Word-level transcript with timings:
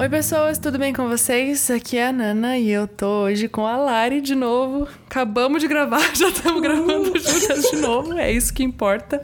Oi, 0.00 0.08
pessoas, 0.08 0.58
tudo 0.58 0.78
bem 0.78 0.92
com 0.92 1.08
vocês? 1.08 1.68
Aqui 1.72 1.96
é 1.98 2.06
a 2.06 2.12
Nana 2.12 2.56
e 2.56 2.70
eu 2.70 2.86
tô 2.86 3.24
hoje 3.24 3.48
com 3.48 3.66
a 3.66 3.76
Lari 3.76 4.20
de 4.20 4.32
novo. 4.32 4.86
Acabamos 5.10 5.60
de 5.60 5.66
gravar, 5.66 5.98
já 6.14 6.28
estamos 6.28 6.62
gravando 6.62 7.18
juntas 7.18 7.68
de 7.68 7.76
novo, 7.78 8.16
é 8.16 8.30
isso 8.30 8.54
que 8.54 8.62
importa. 8.62 9.20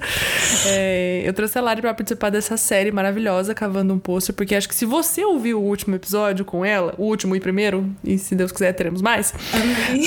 É, 0.67 1.23
eu 1.25 1.33
trouxe 1.33 1.57
a 1.57 1.63
Lari 1.63 1.81
pra 1.81 1.95
participar 1.95 2.31
dessa 2.31 2.57
série 2.57 2.91
maravilhosa, 2.91 3.55
Cavando 3.55 3.95
um 3.95 4.01
Poço, 4.01 4.33
porque 4.33 4.53
acho 4.53 4.69
que 4.69 4.75
se 4.75 4.85
você 4.85 5.25
ouviu 5.25 5.61
o 5.61 5.65
último 5.65 5.95
episódio 5.95 6.45
com 6.45 6.65
ela, 6.65 6.93
o 6.99 7.05
último 7.05 7.37
e 7.37 7.41
primeiro, 7.41 7.89
e 8.03 8.19
se 8.19 8.35
Deus 8.35 8.51
quiser 8.51 8.73
teremos 8.73 9.01
mais, 9.01 9.33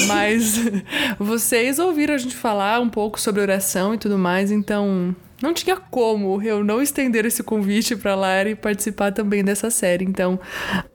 mas 0.05 0.59
vocês 1.17 1.79
ouviram 1.79 2.13
a 2.13 2.17
gente 2.17 2.35
falar 2.35 2.81
um 2.81 2.89
pouco 2.89 3.21
sobre 3.21 3.41
oração 3.41 3.93
e 3.93 3.97
tudo 3.97 4.17
mais, 4.17 4.51
então 4.51 5.15
não 5.41 5.53
tinha 5.53 5.75
como 5.75 6.41
eu 6.41 6.63
não 6.63 6.81
estender 6.81 7.25
esse 7.25 7.43
convite 7.43 7.95
para 7.95 8.15
Lari 8.15 8.55
participar 8.55 9.11
também 9.11 9.43
dessa 9.43 9.69
série. 9.69 10.03
Então, 10.05 10.39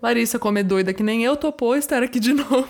Larissa, 0.03 0.39
como 0.39 0.59
é 0.59 0.63
doida 0.63 0.93
que 0.93 1.03
nem 1.03 1.25
eu, 1.25 1.37
topou 1.37 1.77
estar 1.77 2.03
aqui 2.03 2.19
de 2.19 2.33
novo. 2.35 2.69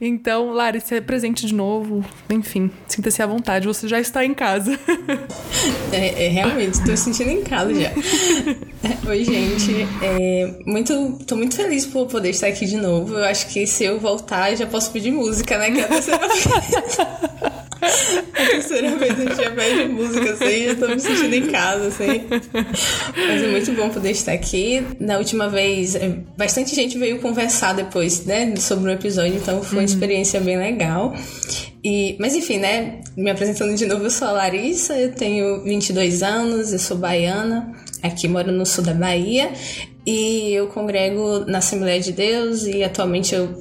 então, 0.00 0.50
Lari, 0.50 0.80
se 0.80 1.00
presente 1.00 1.46
de 1.46 1.54
novo. 1.54 2.04
Enfim, 2.28 2.70
sinta-se 2.86 3.22
à 3.22 3.26
vontade, 3.26 3.66
você 3.66 3.86
já 3.86 4.00
está 4.00 4.24
em 4.24 4.34
casa. 4.34 4.78
é, 5.92 6.26
é, 6.26 6.28
realmente, 6.28 6.74
estou 6.74 6.96
sentindo 6.96 7.30
em 7.30 7.42
casa 7.42 7.72
já. 7.74 7.90
Oi, 9.08 9.24
gente. 9.24 9.86
É, 10.02 10.58
muito, 10.66 11.18
tô 11.26 11.36
muito 11.36 11.54
feliz 11.54 11.86
por 11.86 12.06
poder 12.06 12.30
estar 12.30 12.48
aqui 12.48 12.66
de 12.66 12.76
novo. 12.76 13.14
Eu 13.14 13.24
acho 13.24 13.48
que 13.48 13.66
se 13.66 13.84
eu 13.84 14.00
voltar, 14.00 14.54
já 14.56 14.66
posso 14.66 14.90
pedir 14.90 15.12
música, 15.12 15.56
né? 15.58 15.70
Que 15.70 15.80
é 15.80 15.84
a 15.84 15.88
terceira 15.88 16.28
vez. 16.28 17.57
Terceira 18.50 18.96
vez 18.96 19.12
a 19.12 19.22
gente 19.22 19.36
já 19.36 19.50
pede 19.50 19.88
música, 19.88 20.32
assim, 20.32 20.64
já 20.64 20.74
tô 20.74 20.88
me 20.88 21.00
sentindo 21.00 21.34
em 21.34 21.46
casa, 21.48 21.88
assim. 21.88 22.26
Mas 23.16 23.42
é 23.42 23.48
muito 23.48 23.72
bom 23.72 23.88
poder 23.90 24.10
estar 24.10 24.32
aqui. 24.32 24.84
Na 24.98 25.18
última 25.18 25.48
vez, 25.48 25.94
é, 25.94 26.08
bastante 26.36 26.74
gente 26.74 26.98
veio 26.98 27.18
conversar 27.20 27.74
depois, 27.74 28.24
né, 28.24 28.54
sobre 28.56 28.90
o 28.90 28.92
episódio, 28.92 29.36
então 29.36 29.62
foi 29.62 29.78
uma 29.78 29.78
uhum. 29.80 29.84
experiência 29.84 30.40
bem 30.40 30.56
legal. 30.56 31.14
E, 31.84 32.16
mas 32.18 32.34
enfim, 32.34 32.58
né, 32.58 33.00
me 33.16 33.30
apresentando 33.30 33.74
de 33.74 33.86
novo, 33.86 34.04
eu 34.04 34.10
sou 34.10 34.28
a 34.28 34.32
Larissa, 34.32 34.94
eu 34.94 35.12
tenho 35.12 35.62
22 35.62 36.22
anos, 36.22 36.72
eu 36.72 36.78
sou 36.78 36.96
baiana, 36.96 37.72
aqui 38.02 38.26
moro 38.26 38.50
no 38.50 38.66
sul 38.66 38.82
da 38.82 38.94
Bahia, 38.94 39.52
e 40.04 40.52
eu 40.54 40.68
congrego 40.68 41.44
na 41.46 41.58
Assembleia 41.58 42.00
de 42.00 42.12
Deus 42.12 42.64
e 42.64 42.82
atualmente 42.82 43.34
eu 43.34 43.54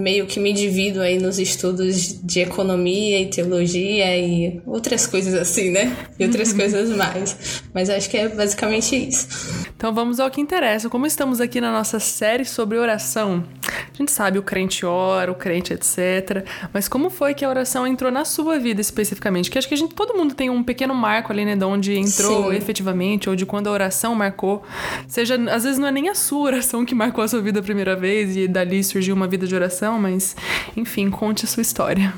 meio 0.00 0.26
que 0.26 0.40
me 0.40 0.52
divido 0.52 1.00
aí 1.00 1.18
nos 1.18 1.38
estudos 1.38 2.20
de 2.22 2.40
economia 2.40 3.20
e 3.20 3.26
teologia 3.26 4.18
e 4.18 4.60
outras 4.66 5.06
coisas 5.06 5.34
assim, 5.34 5.70
né? 5.70 5.96
E 6.18 6.24
outras 6.24 6.52
coisas 6.52 6.90
mais. 6.90 7.62
Mas 7.72 7.90
acho 7.90 8.08
que 8.08 8.16
é 8.16 8.28
basicamente 8.28 8.96
isso. 8.96 9.28
Então 9.76 9.92
vamos 9.94 10.20
ao 10.20 10.30
que 10.30 10.40
interessa. 10.40 10.88
Como 10.88 11.06
estamos 11.06 11.40
aqui 11.40 11.60
na 11.60 11.72
nossa 11.72 11.98
série 11.98 12.44
sobre 12.44 12.78
oração, 12.78 13.44
a 13.92 13.96
gente 13.96 14.12
sabe 14.12 14.38
o 14.38 14.42
crente 14.42 14.84
ora, 14.84 15.30
o 15.30 15.34
crente 15.34 15.72
etc. 15.72 16.44
Mas 16.72 16.88
como 16.88 17.10
foi 17.10 17.34
que 17.34 17.44
a 17.44 17.48
oração 17.48 17.86
entrou 17.86 18.10
na 18.10 18.24
sua 18.24 18.58
vida 18.58 18.80
especificamente? 18.80 19.50
Que 19.50 19.58
acho 19.58 19.68
que 19.68 19.74
a 19.74 19.76
gente, 19.76 19.94
todo 19.94 20.14
mundo 20.14 20.34
tem 20.34 20.50
um 20.50 20.62
pequeno 20.62 20.94
marco 20.94 21.32
ali, 21.32 21.44
né, 21.44 21.56
de 21.56 21.64
onde 21.64 21.96
entrou 21.96 22.50
Sim. 22.50 22.56
efetivamente, 22.56 23.28
ou 23.28 23.36
de 23.36 23.46
quando 23.46 23.68
a 23.68 23.70
oração 23.70 24.14
marcou. 24.14 24.62
Seja, 25.08 25.36
às 25.50 25.64
vezes 25.64 25.78
não 25.78 25.88
é 25.88 25.92
nem 25.92 26.08
a 26.08 26.14
sua 26.14 26.40
oração 26.60 26.84
que 26.84 26.94
marcou 26.94 27.24
a 27.24 27.28
sua 27.28 27.40
vida 27.40 27.60
a 27.60 27.62
primeira 27.62 27.96
vez 27.96 28.36
e 28.36 28.46
dali 28.46 28.82
surgiu 28.84 29.14
uma 29.14 29.26
vida 29.26 29.46
de 29.46 29.54
oração 29.54 29.89
mas 29.98 30.36
enfim, 30.76 31.10
conte 31.10 31.44
a 31.44 31.48
sua 31.48 31.62
história. 31.62 32.12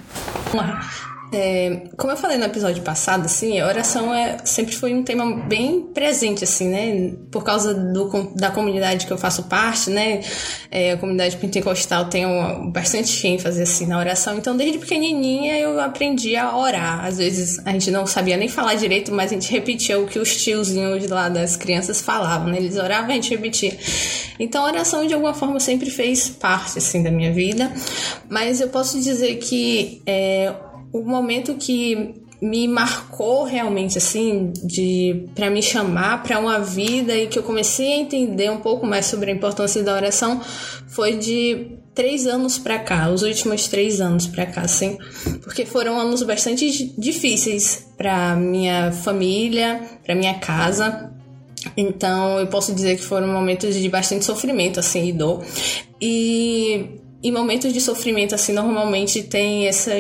Vamos 0.53 0.69
lá. 0.69 1.12
É, 1.33 1.89
como 1.97 2.13
eu 2.13 2.17
falei 2.17 2.37
no 2.37 2.45
episódio 2.45 2.83
passado, 2.83 3.25
assim, 3.25 3.59
a 3.59 3.67
oração 3.67 4.15
é, 4.15 4.37
sempre 4.45 4.77
foi 4.77 4.93
um 4.93 5.03
tema 5.03 5.35
bem 5.47 5.81
presente, 5.81 6.45
assim, 6.45 6.69
né? 6.69 7.15
Por 7.31 7.43
causa 7.43 7.73
do, 7.73 8.35
da 8.37 8.51
comunidade 8.51 9.07
que 9.07 9.13
eu 9.13 9.17
faço 9.17 9.45
parte, 9.45 9.89
né? 9.89 10.21
É, 10.71 10.93
a 10.93 10.99
comunidade 10.99 11.39
pentecostal 11.39 12.05
tem 12.05 12.27
um, 12.27 12.71
bastante 12.71 13.27
ênfase, 13.27 13.63
assim, 13.63 13.87
na 13.87 13.99
oração. 13.99 14.37
Então, 14.37 14.55
desde 14.55 14.79
pequenininha, 14.79 15.59
eu 15.59 15.81
aprendi 15.81 16.37
a 16.37 16.55
orar. 16.55 17.07
Às 17.07 17.17
vezes, 17.17 17.59
a 17.65 17.71
gente 17.71 17.91
não 17.91 18.07
sabia 18.07 18.37
nem 18.37 18.49
falar 18.49 18.75
direito, 18.75 19.11
mas 19.11 19.31
a 19.31 19.35
gente 19.35 19.51
repetia 19.51 19.99
o 19.99 20.07
que 20.07 20.19
os 20.19 20.37
tiozinhos 20.37 21.09
lá 21.09 21.31
das 21.31 21.57
crianças 21.57 22.03
falavam, 22.03 22.49
né? 22.49 22.59
Eles 22.59 22.77
oravam, 22.77 23.11
a 23.11 23.15
gente 23.15 23.31
repetia. 23.31 23.75
Então, 24.39 24.67
a 24.67 24.69
oração, 24.69 25.07
de 25.07 25.15
alguma 25.15 25.33
forma, 25.33 25.59
sempre 25.59 25.89
fez 25.89 26.29
parte, 26.29 26.77
assim, 26.77 27.03
da 27.03 27.11
minha 27.11 27.33
vida. 27.33 27.73
Mas 28.29 28.61
eu 28.61 28.69
posso 28.69 29.01
dizer 29.01 29.37
que... 29.37 30.03
É, 30.07 30.53
o 30.93 31.03
momento 31.03 31.55
que 31.55 32.23
me 32.43 32.67
marcou 32.67 33.45
realmente 33.45 33.97
assim 33.97 34.53
de 34.65 35.27
para 35.33 35.49
me 35.49 35.63
chamar 35.63 36.25
para 36.25 36.41
uma 36.41 36.59
vida 36.59 37.17
e 37.17 37.29
que 37.29 37.39
eu 37.39 37.43
comecei 37.43 37.93
a 37.93 37.97
entender 37.99 38.51
um 38.51 38.59
pouco 38.59 38.85
mais 38.85 39.07
sobre 39.07 39.31
a 39.31 39.35
importância 39.35 39.81
da 39.81 39.95
oração 39.95 40.41
foi 40.89 41.17
de 41.17 41.79
três 41.95 42.27
anos 42.27 42.59
para 42.59 42.81
cá, 42.81 43.11
os 43.11 43.23
últimos 43.23 43.69
três 43.69 44.01
anos 44.01 44.27
para 44.27 44.45
cá, 44.47 44.67
sim, 44.67 44.99
porque 45.43 45.65
foram 45.65 46.01
anos 46.01 46.23
bastante 46.23 46.93
difíceis 46.99 47.87
para 47.97 48.35
minha 48.35 48.91
família, 48.91 49.81
para 50.05 50.15
minha 50.15 50.35
casa. 50.35 51.13
Então 51.77 52.41
eu 52.41 52.49
posso 52.49 52.75
dizer 52.75 52.97
que 52.97 53.05
foram 53.05 53.29
momentos 53.29 53.77
de 53.77 53.89
bastante 53.89 54.25
sofrimento 54.25 54.81
assim 54.81 55.09
e 55.09 55.13
dor. 55.13 55.45
E 56.01 57.02
em 57.23 57.31
momentos 57.31 57.73
de 57.73 57.81
sofrimento, 57.81 58.35
assim, 58.35 58.53
normalmente 58.53 59.23
tem 59.23 59.69
essa, 59.69 59.93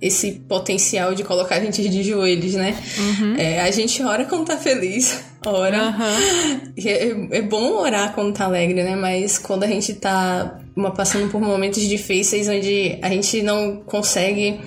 esse 0.00 0.32
potencial 0.48 1.14
de 1.14 1.24
colocar 1.24 1.56
a 1.56 1.60
gente 1.60 1.88
de 1.88 2.02
joelhos, 2.04 2.54
né? 2.54 2.76
Uhum. 2.98 3.36
É, 3.36 3.60
a 3.60 3.70
gente 3.70 4.02
ora 4.02 4.24
quando 4.24 4.46
tá 4.46 4.56
feliz, 4.56 5.20
ora. 5.44 5.88
Uhum. 5.88 6.72
É, 6.84 7.38
é, 7.38 7.42
bom 7.42 7.72
orar 7.78 8.14
quando 8.14 8.32
tá 8.32 8.44
alegre, 8.44 8.84
né? 8.84 8.94
Mas 8.94 9.38
quando 9.38 9.64
a 9.64 9.66
gente 9.66 9.94
tá 9.94 10.60
uma, 10.76 10.92
passando 10.92 11.28
por 11.30 11.40
momentos 11.40 11.82
difíceis 11.82 12.48
onde 12.48 12.96
a 13.02 13.08
gente 13.08 13.42
não 13.42 13.82
consegue 13.84 14.60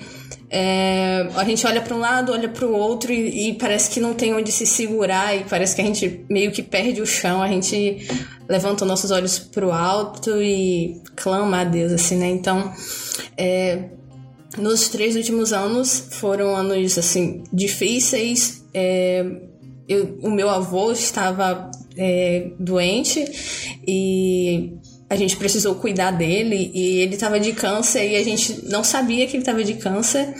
é, 0.54 1.28
a 1.34 1.44
gente 1.44 1.66
olha 1.66 1.80
para 1.80 1.96
um 1.96 1.98
lado, 1.98 2.30
olha 2.30 2.46
para 2.46 2.66
o 2.66 2.74
outro 2.74 3.10
e, 3.10 3.48
e, 3.48 3.54
parece 3.54 3.88
que 3.88 3.98
não 3.98 4.12
tem 4.12 4.34
onde 4.34 4.52
se 4.52 4.66
segurar 4.66 5.34
e 5.34 5.44
parece 5.44 5.74
que 5.74 5.80
a 5.80 5.84
gente 5.84 6.26
meio 6.28 6.52
que 6.52 6.62
perde 6.62 7.00
o 7.00 7.06
chão. 7.06 7.40
A 7.40 7.48
gente 7.48 8.06
levanta 8.46 8.84
nossos 8.84 9.10
olhos 9.10 9.38
para 9.38 9.66
o 9.66 9.72
alto 9.72 10.42
e 10.42 11.00
clama 11.16 11.62
a 11.62 11.64
Deus, 11.64 11.90
assim, 11.90 12.16
né? 12.16 12.28
Então, 12.28 12.70
é, 13.34 13.84
nos 14.58 14.90
três 14.90 15.16
últimos 15.16 15.54
anos 15.54 16.08
foram 16.10 16.54
anos 16.54 16.98
assim 16.98 17.44
difíceis. 17.50 18.62
É, 18.74 19.24
eu, 19.88 20.18
o 20.20 20.30
meu 20.30 20.50
avô 20.50 20.92
estava 20.92 21.70
é, 21.96 22.50
doente 22.58 23.24
e 23.88 24.74
a 25.12 25.16
gente 25.16 25.36
precisou 25.36 25.74
cuidar 25.74 26.10
dele 26.10 26.70
e 26.72 27.00
ele 27.00 27.16
estava 27.16 27.38
de 27.38 27.52
câncer 27.52 28.12
e 28.12 28.16
a 28.16 28.24
gente 28.24 28.66
não 28.66 28.82
sabia 28.82 29.26
que 29.26 29.36
ele 29.36 29.42
estava 29.42 29.62
de 29.62 29.74
câncer. 29.74 30.34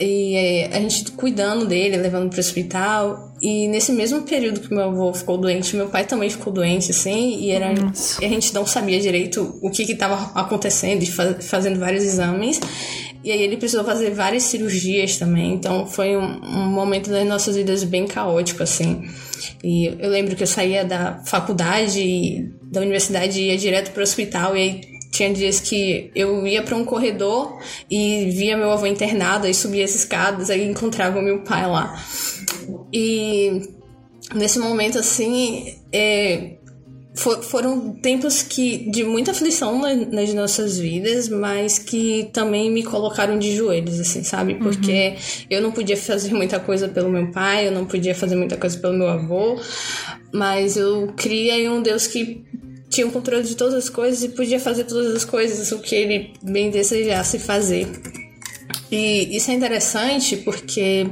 E 0.00 0.34
é, 0.34 0.76
a 0.76 0.80
gente 0.80 1.12
cuidando 1.12 1.64
dele, 1.64 1.96
levando 1.96 2.28
para 2.28 2.38
o 2.38 2.40
hospital. 2.40 3.32
E 3.40 3.68
nesse 3.68 3.92
mesmo 3.92 4.22
período 4.22 4.58
que 4.58 4.74
meu 4.74 4.86
avô 4.86 5.14
ficou 5.14 5.38
doente, 5.38 5.76
meu 5.76 5.88
pai 5.88 6.04
também 6.04 6.28
ficou 6.28 6.52
doente 6.52 6.90
assim 6.90 7.38
e 7.38 7.52
era 7.52 7.68
a 7.68 8.28
gente 8.28 8.52
não 8.52 8.66
sabia 8.66 8.98
direito 8.98 9.56
o 9.62 9.70
que 9.70 9.82
estava 9.82 10.32
acontecendo, 10.34 11.06
faz, 11.06 11.46
fazendo 11.46 11.78
vários 11.78 12.02
exames 12.02 12.58
e 13.22 13.30
aí 13.30 13.42
ele 13.42 13.56
precisou 13.56 13.84
fazer 13.84 14.10
várias 14.10 14.44
cirurgias 14.44 15.16
também, 15.16 15.54
então 15.54 15.86
foi 15.86 16.16
um, 16.16 16.40
um 16.42 16.66
momento 16.68 17.10
das 17.10 17.26
nossas 17.26 17.56
vidas 17.56 17.84
bem 17.84 18.06
caótico 18.06 18.62
assim. 18.62 19.02
E 19.62 19.86
eu 19.98 20.08
lembro 20.08 20.34
que 20.34 20.42
eu 20.42 20.46
saía 20.46 20.84
da 20.84 21.22
faculdade, 21.24 22.50
da 22.62 22.80
universidade, 22.80 23.40
ia 23.40 23.56
direto 23.56 23.90
para 23.92 24.00
o 24.00 24.02
hospital 24.02 24.56
e 24.56 24.60
aí 24.60 24.80
tinha 25.10 25.32
dias 25.32 25.60
que 25.60 26.10
eu 26.14 26.46
ia 26.46 26.62
para 26.62 26.76
um 26.76 26.84
corredor 26.84 27.58
e 27.90 28.30
via 28.30 28.56
meu 28.56 28.70
avô 28.70 28.86
internado, 28.86 29.46
aí 29.46 29.52
subia 29.52 29.84
as 29.84 29.94
escadas, 29.94 30.50
aí 30.50 30.66
encontrava 30.68 31.20
meu 31.20 31.40
pai 31.40 31.66
lá. 31.66 32.00
E 32.92 33.62
nesse 34.34 34.58
momento 34.58 34.98
assim, 34.98 35.74
é, 35.92 36.56
for, 37.14 37.42
foram 37.42 37.92
tempos 37.94 38.42
que 38.42 38.90
de 38.90 39.04
muita 39.04 39.32
aflição 39.32 39.78
na, 39.80 39.94
nas 39.94 40.32
nossas 40.32 40.78
vidas, 40.78 41.28
mas 41.28 41.78
que 41.78 42.30
também 42.32 42.70
me 42.70 42.82
colocaram 42.82 43.38
de 43.38 43.54
joelhos, 43.56 43.98
assim, 43.98 44.22
sabe? 44.22 44.54
Porque 44.54 45.08
uhum. 45.08 45.46
eu 45.50 45.62
não 45.62 45.72
podia 45.72 45.96
fazer 45.96 46.32
muita 46.32 46.60
coisa 46.60 46.88
pelo 46.88 47.10
meu 47.10 47.30
pai, 47.30 47.66
eu 47.66 47.72
não 47.72 47.84
podia 47.84 48.14
fazer 48.14 48.36
muita 48.36 48.56
coisa 48.56 48.78
pelo 48.78 48.94
meu 48.94 49.08
avô, 49.08 49.60
mas 50.32 50.76
eu 50.76 51.12
cria 51.16 51.58
em 51.58 51.68
um 51.68 51.82
Deus 51.82 52.06
que 52.06 52.44
tinha 52.88 53.06
o 53.06 53.12
controle 53.12 53.44
de 53.44 53.54
todas 53.54 53.74
as 53.74 53.88
coisas 53.88 54.22
e 54.22 54.30
podia 54.30 54.58
fazer 54.58 54.84
todas 54.84 55.14
as 55.14 55.24
coisas, 55.24 55.70
o 55.72 55.78
que 55.78 55.94
ele 55.94 56.32
bem 56.42 56.70
desejasse 56.70 57.38
fazer. 57.38 57.86
E 58.90 59.36
isso 59.36 59.50
é 59.50 59.54
interessante 59.54 60.36
porque 60.38 61.06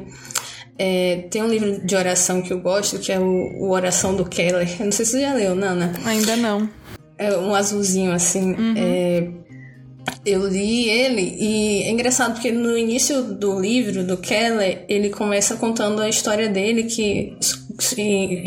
é, 0.78 1.26
tem 1.30 1.42
um 1.42 1.48
livro 1.48 1.84
de 1.84 1.96
oração 1.96 2.40
que 2.40 2.52
eu 2.52 2.60
gosto, 2.60 2.98
que 2.98 3.10
é 3.10 3.18
o, 3.18 3.24
o 3.24 3.70
Oração 3.70 4.14
do 4.14 4.24
Keller. 4.24 4.68
Eu 4.78 4.84
não 4.86 4.92
sei 4.92 5.04
se 5.04 5.12
você 5.12 5.20
já 5.22 5.34
leu, 5.34 5.54
Nana. 5.54 5.92
Ainda 6.04 6.36
não. 6.36 6.70
É 7.18 7.36
um 7.36 7.54
azulzinho, 7.54 8.12
assim. 8.12 8.52
Uhum. 8.52 8.74
É, 8.76 9.28
eu 10.24 10.46
li 10.46 10.88
ele 10.88 11.36
e 11.38 11.82
é 11.82 11.90
engraçado 11.90 12.34
porque 12.34 12.52
no 12.52 12.76
início 12.76 13.22
do 13.22 13.58
livro 13.58 14.04
do 14.04 14.16
Keller 14.16 14.84
ele 14.88 15.10
começa 15.10 15.56
contando 15.56 16.00
a 16.00 16.08
história 16.08 16.48
dele 16.48 16.84
que 16.84 17.36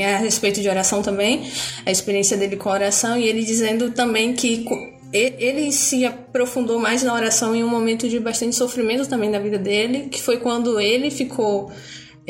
a 0.04 0.18
respeito 0.18 0.62
de 0.62 0.70
oração 0.70 1.02
também, 1.02 1.50
a 1.86 1.92
experiência 1.92 2.38
dele 2.38 2.56
com 2.56 2.70
a 2.70 2.74
oração, 2.74 3.18
e 3.18 3.28
ele 3.28 3.44
dizendo 3.44 3.92
também 3.92 4.34
que 4.34 4.66
ele 5.14 5.72
se 5.72 6.06
aprofundou 6.06 6.80
mais 6.80 7.04
na 7.04 7.14
oração 7.14 7.56
em 7.56 7.64
um 7.64 7.70
momento 7.70 8.08
de 8.08 8.20
bastante 8.20 8.56
sofrimento 8.56 9.08
também 9.08 9.30
na 9.30 9.40
vida 9.40 9.58
dele, 9.58 10.08
que 10.10 10.22
foi 10.22 10.38
quando 10.38 10.80
ele 10.80 11.10
ficou 11.10 11.72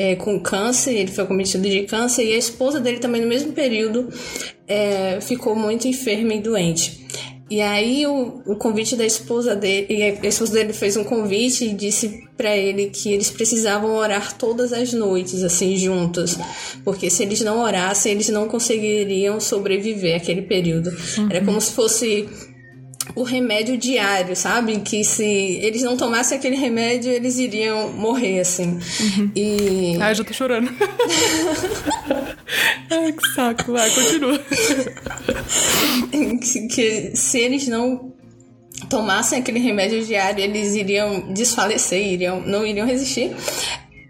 é, 0.02 0.16
com 0.16 0.40
câncer, 0.40 0.94
ele 0.94 1.12
foi 1.12 1.24
cometido 1.26 1.62
de 1.62 1.82
câncer, 1.82 2.24
e 2.24 2.32
a 2.34 2.36
esposa 2.36 2.80
dele 2.80 2.98
também 2.98 3.22
no 3.22 3.28
mesmo 3.28 3.52
período 3.52 4.08
é, 4.66 5.20
ficou 5.20 5.54
muito 5.54 5.86
enferma 5.86 6.34
e 6.34 6.40
doente. 6.40 7.06
E 7.48 7.60
aí 7.60 8.04
o, 8.04 8.42
o 8.44 8.56
convite 8.56 8.96
da 8.96 9.06
esposa 9.06 9.54
dele, 9.54 9.86
e 9.90 10.02
a 10.02 10.26
esposa 10.26 10.54
dele 10.54 10.72
fez 10.72 10.96
um 10.96 11.04
convite 11.04 11.66
e 11.66 11.72
disse 11.72 12.26
para 12.36 12.56
ele 12.56 12.86
que 12.86 13.12
eles 13.12 13.30
precisavam 13.30 13.94
orar 13.94 14.36
todas 14.36 14.72
as 14.72 14.92
noites, 14.92 15.44
assim, 15.44 15.76
juntos. 15.76 16.36
Porque 16.82 17.08
se 17.08 17.22
eles 17.22 17.40
não 17.42 17.60
orassem, 17.62 18.10
eles 18.10 18.28
não 18.30 18.48
conseguiriam 18.48 19.38
sobreviver 19.38 20.16
aquele 20.16 20.42
período. 20.42 20.90
Uhum. 21.18 21.28
Era 21.30 21.44
como 21.44 21.60
se 21.60 21.72
fosse 21.72 22.28
o 23.14 23.22
remédio 23.22 23.76
diário, 23.76 24.34
sabe? 24.36 24.80
Que 24.80 25.04
se 25.04 25.24
eles 25.24 25.82
não 25.82 25.96
tomassem 25.96 26.38
aquele 26.38 26.56
remédio, 26.56 27.10
eles 27.10 27.38
iriam 27.38 27.92
morrer, 27.92 28.40
assim. 28.40 28.78
Uhum. 29.00 29.30
E. 29.34 29.96
Ai, 30.00 30.14
já 30.14 30.24
tô 30.24 30.32
chorando. 30.32 30.72
Ai, 32.90 33.12
que 33.12 33.28
saco. 33.34 33.72
Vai, 33.72 33.90
continua. 33.90 34.38
que, 36.40 36.68
que 36.68 37.16
se 37.16 37.38
eles 37.38 37.66
não 37.66 38.12
tomassem 38.88 39.40
aquele 39.40 39.58
remédio 39.58 40.04
diário, 40.04 40.42
eles 40.42 40.74
iriam 40.74 41.32
desfalecer, 41.32 42.06
iriam, 42.06 42.40
não 42.40 42.66
iriam 42.66 42.86
resistir. 42.86 43.32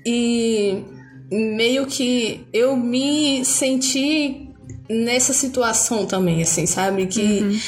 E 0.04 0.82
meio 1.30 1.86
que 1.86 2.46
eu 2.52 2.76
me 2.76 3.44
senti 3.44 4.48
nessa 4.88 5.32
situação 5.32 6.04
também, 6.04 6.42
assim, 6.42 6.66
sabe? 6.66 7.06
Que 7.06 7.22
uhum 7.22 7.58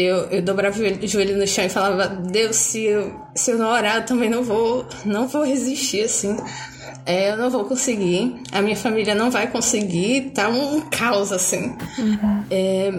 eu, 0.00 0.16
eu 0.30 0.42
dobrava 0.42 0.78
o 0.78 1.06
joelho 1.06 1.36
no 1.36 1.46
chão 1.46 1.64
e 1.64 1.68
falava, 1.68 2.06
Deus, 2.08 2.56
se 2.56 2.84
eu, 2.84 3.20
se 3.34 3.50
eu 3.50 3.58
não 3.58 3.68
orar, 3.70 3.96
eu 3.96 4.06
também 4.06 4.30
não 4.30 4.42
vou, 4.42 4.86
não 5.04 5.26
vou 5.26 5.44
resistir, 5.44 6.04
assim. 6.04 6.36
É, 7.06 7.30
eu 7.30 7.36
não 7.36 7.50
vou 7.50 7.64
conseguir, 7.64 8.42
a 8.52 8.62
minha 8.62 8.76
família 8.76 9.14
não 9.14 9.30
vai 9.30 9.50
conseguir, 9.50 10.32
tá 10.34 10.48
um 10.48 10.80
caos, 10.82 11.32
assim. 11.32 11.76
Uhum. 11.98 12.44
É, 12.50 12.90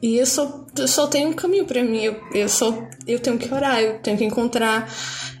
e 0.00 0.16
eu 0.16 0.26
só, 0.26 0.64
eu 0.78 0.88
só 0.88 1.06
tenho 1.06 1.28
um 1.28 1.32
caminho 1.32 1.64
para 1.64 1.82
mim, 1.82 2.02
eu, 2.02 2.20
eu, 2.34 2.48
só, 2.48 2.76
eu 3.06 3.18
tenho 3.18 3.38
que 3.38 3.52
orar, 3.52 3.80
eu 3.80 3.98
tenho 4.00 4.18
que 4.18 4.24
encontrar, 4.24 4.92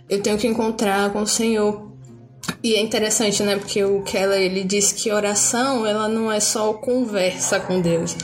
eu 0.08 0.22
tenho 0.22 0.38
que 0.38 0.46
encontrar 0.46 1.12
com 1.12 1.22
o 1.22 1.26
Senhor 1.26 1.91
e 2.62 2.74
é 2.74 2.80
interessante, 2.80 3.42
né? 3.42 3.56
Porque 3.56 3.82
o 3.82 4.02
Keller 4.02 4.40
ele 4.40 4.62
diz 4.62 4.92
que 4.92 5.10
oração 5.10 5.84
ela 5.84 6.08
não 6.08 6.30
é 6.30 6.38
só 6.38 6.72
conversa 6.72 7.58
com 7.58 7.80
Deus, 7.80 8.16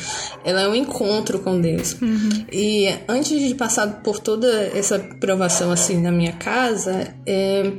ela 0.44 0.62
é 0.62 0.68
um 0.68 0.74
encontro 0.74 1.40
com 1.40 1.60
Deus. 1.60 1.96
Uhum. 2.00 2.46
E 2.52 2.88
antes 3.08 3.40
de 3.40 3.54
passar 3.54 4.00
por 4.02 4.20
toda 4.20 4.48
essa 4.74 4.98
provação 4.98 5.72
assim 5.72 6.00
na 6.00 6.12
minha 6.12 6.32
casa, 6.32 7.14
é, 7.26 7.72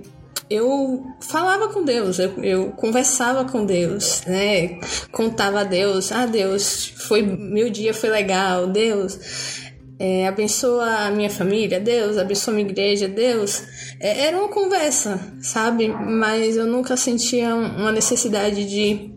eu 0.49 1.05
falava 1.21 1.69
com 1.69 1.85
Deus, 1.85 2.19
eu, 2.19 2.43
eu, 2.43 2.71
conversava 2.71 3.45
com 3.45 3.65
Deus, 3.65 4.23
né? 4.27 4.79
Contava 5.11 5.61
a 5.61 5.63
Deus, 5.63 6.11
ah 6.11 6.25
Deus, 6.25 6.93
foi 7.07 7.21
meu 7.21 7.69
dia 7.69 7.93
foi 7.93 8.09
legal, 8.09 8.67
Deus 8.67 9.68
é, 9.99 10.25
abençoa 10.25 11.07
a 11.07 11.11
minha 11.11 11.29
família, 11.29 11.77
Deus, 11.77 12.17
abençoa 12.17 12.53
a 12.53 12.55
minha 12.55 12.69
igreja, 12.69 13.07
Deus. 13.07 13.63
É, 13.99 14.27
era 14.27 14.37
uma 14.37 14.47
conversa, 14.47 15.19
sabe? 15.41 15.89
Mas 15.89 16.55
eu 16.55 16.65
nunca 16.65 16.95
sentia 16.95 17.53
uma 17.53 17.91
necessidade 17.91 18.63
de 18.65 19.11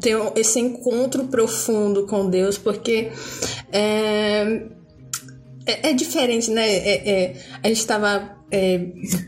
ter 0.00 0.16
esse 0.36 0.60
encontro 0.60 1.24
profundo 1.24 2.06
com 2.06 2.30
Deus, 2.30 2.56
porque 2.56 3.10
é, 3.72 4.68
é, 5.66 5.90
é 5.90 5.92
diferente, 5.92 6.50
né? 6.50 6.66
É, 6.66 7.10
é 7.10 7.34
a 7.62 7.68
gente 7.68 7.80
estava 7.80 8.36
é, 8.50 8.80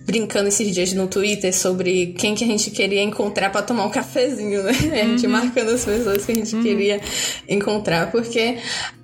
brincando 0.07 0.49
esses 0.49 0.73
dias 0.73 0.93
no 0.93 1.09
Twitter 1.09 1.55
sobre 1.55 2.15
quem 2.19 2.35
que 2.35 2.45
a 2.45 2.47
gente 2.47 2.71
queria 2.71 3.03
encontrar 3.03 3.51
para 3.51 3.63
tomar 3.63 3.85
um 3.87 3.91
cafezinho, 3.91 4.63
né? 4.63 4.73
A 4.73 5.05
gente 5.05 5.27
uhum. 5.27 5.33
marcando 5.33 5.71
as 5.71 5.85
pessoas 5.85 6.25
que 6.25 6.33
a 6.33 6.35
gente 6.35 6.55
uhum. 6.55 6.63
queria 6.63 7.01
encontrar, 7.49 8.11
porque 8.11 8.59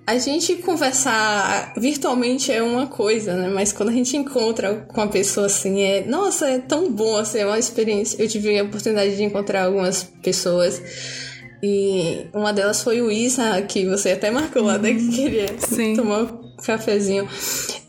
a 0.07 0.19
gente 0.19 0.57
conversar 0.57 1.73
virtualmente 1.77 2.53
é 2.53 2.63
uma 2.63 2.87
coisa, 2.87 3.35
né? 3.35 3.49
Mas 3.49 3.73
quando 3.73 3.89
a 3.89 3.93
gente 3.93 4.17
encontra 4.17 4.87
com 4.87 5.01
uma 5.01 5.09
pessoa 5.09 5.47
assim, 5.47 5.83
é. 5.83 6.05
Nossa, 6.07 6.49
é 6.49 6.59
tão 6.59 6.91
bom, 6.91 7.17
assim, 7.17 7.39
é 7.39 7.47
uma 7.47 7.59
experiência. 7.59 8.23
Eu 8.23 8.29
tive 8.29 8.59
a 8.59 8.65
oportunidade 8.65 9.17
de 9.17 9.25
encontrar 9.25 9.65
algumas 9.65 10.05
pessoas. 10.23 10.81
E 11.63 12.27
uma 12.35 12.53
delas 12.53 12.83
foi 12.83 13.01
o 13.01 13.11
Isa, 13.11 13.63
que 13.63 13.87
você 13.87 14.11
até 14.11 14.31
marcou 14.31 14.63
lá, 14.63 14.77
né? 14.77 14.93
Que 14.93 15.09
queria 15.09 15.47
Sim. 15.59 15.97
tomar 15.97 16.25
um 16.25 16.44
cafezinho. 16.65 17.29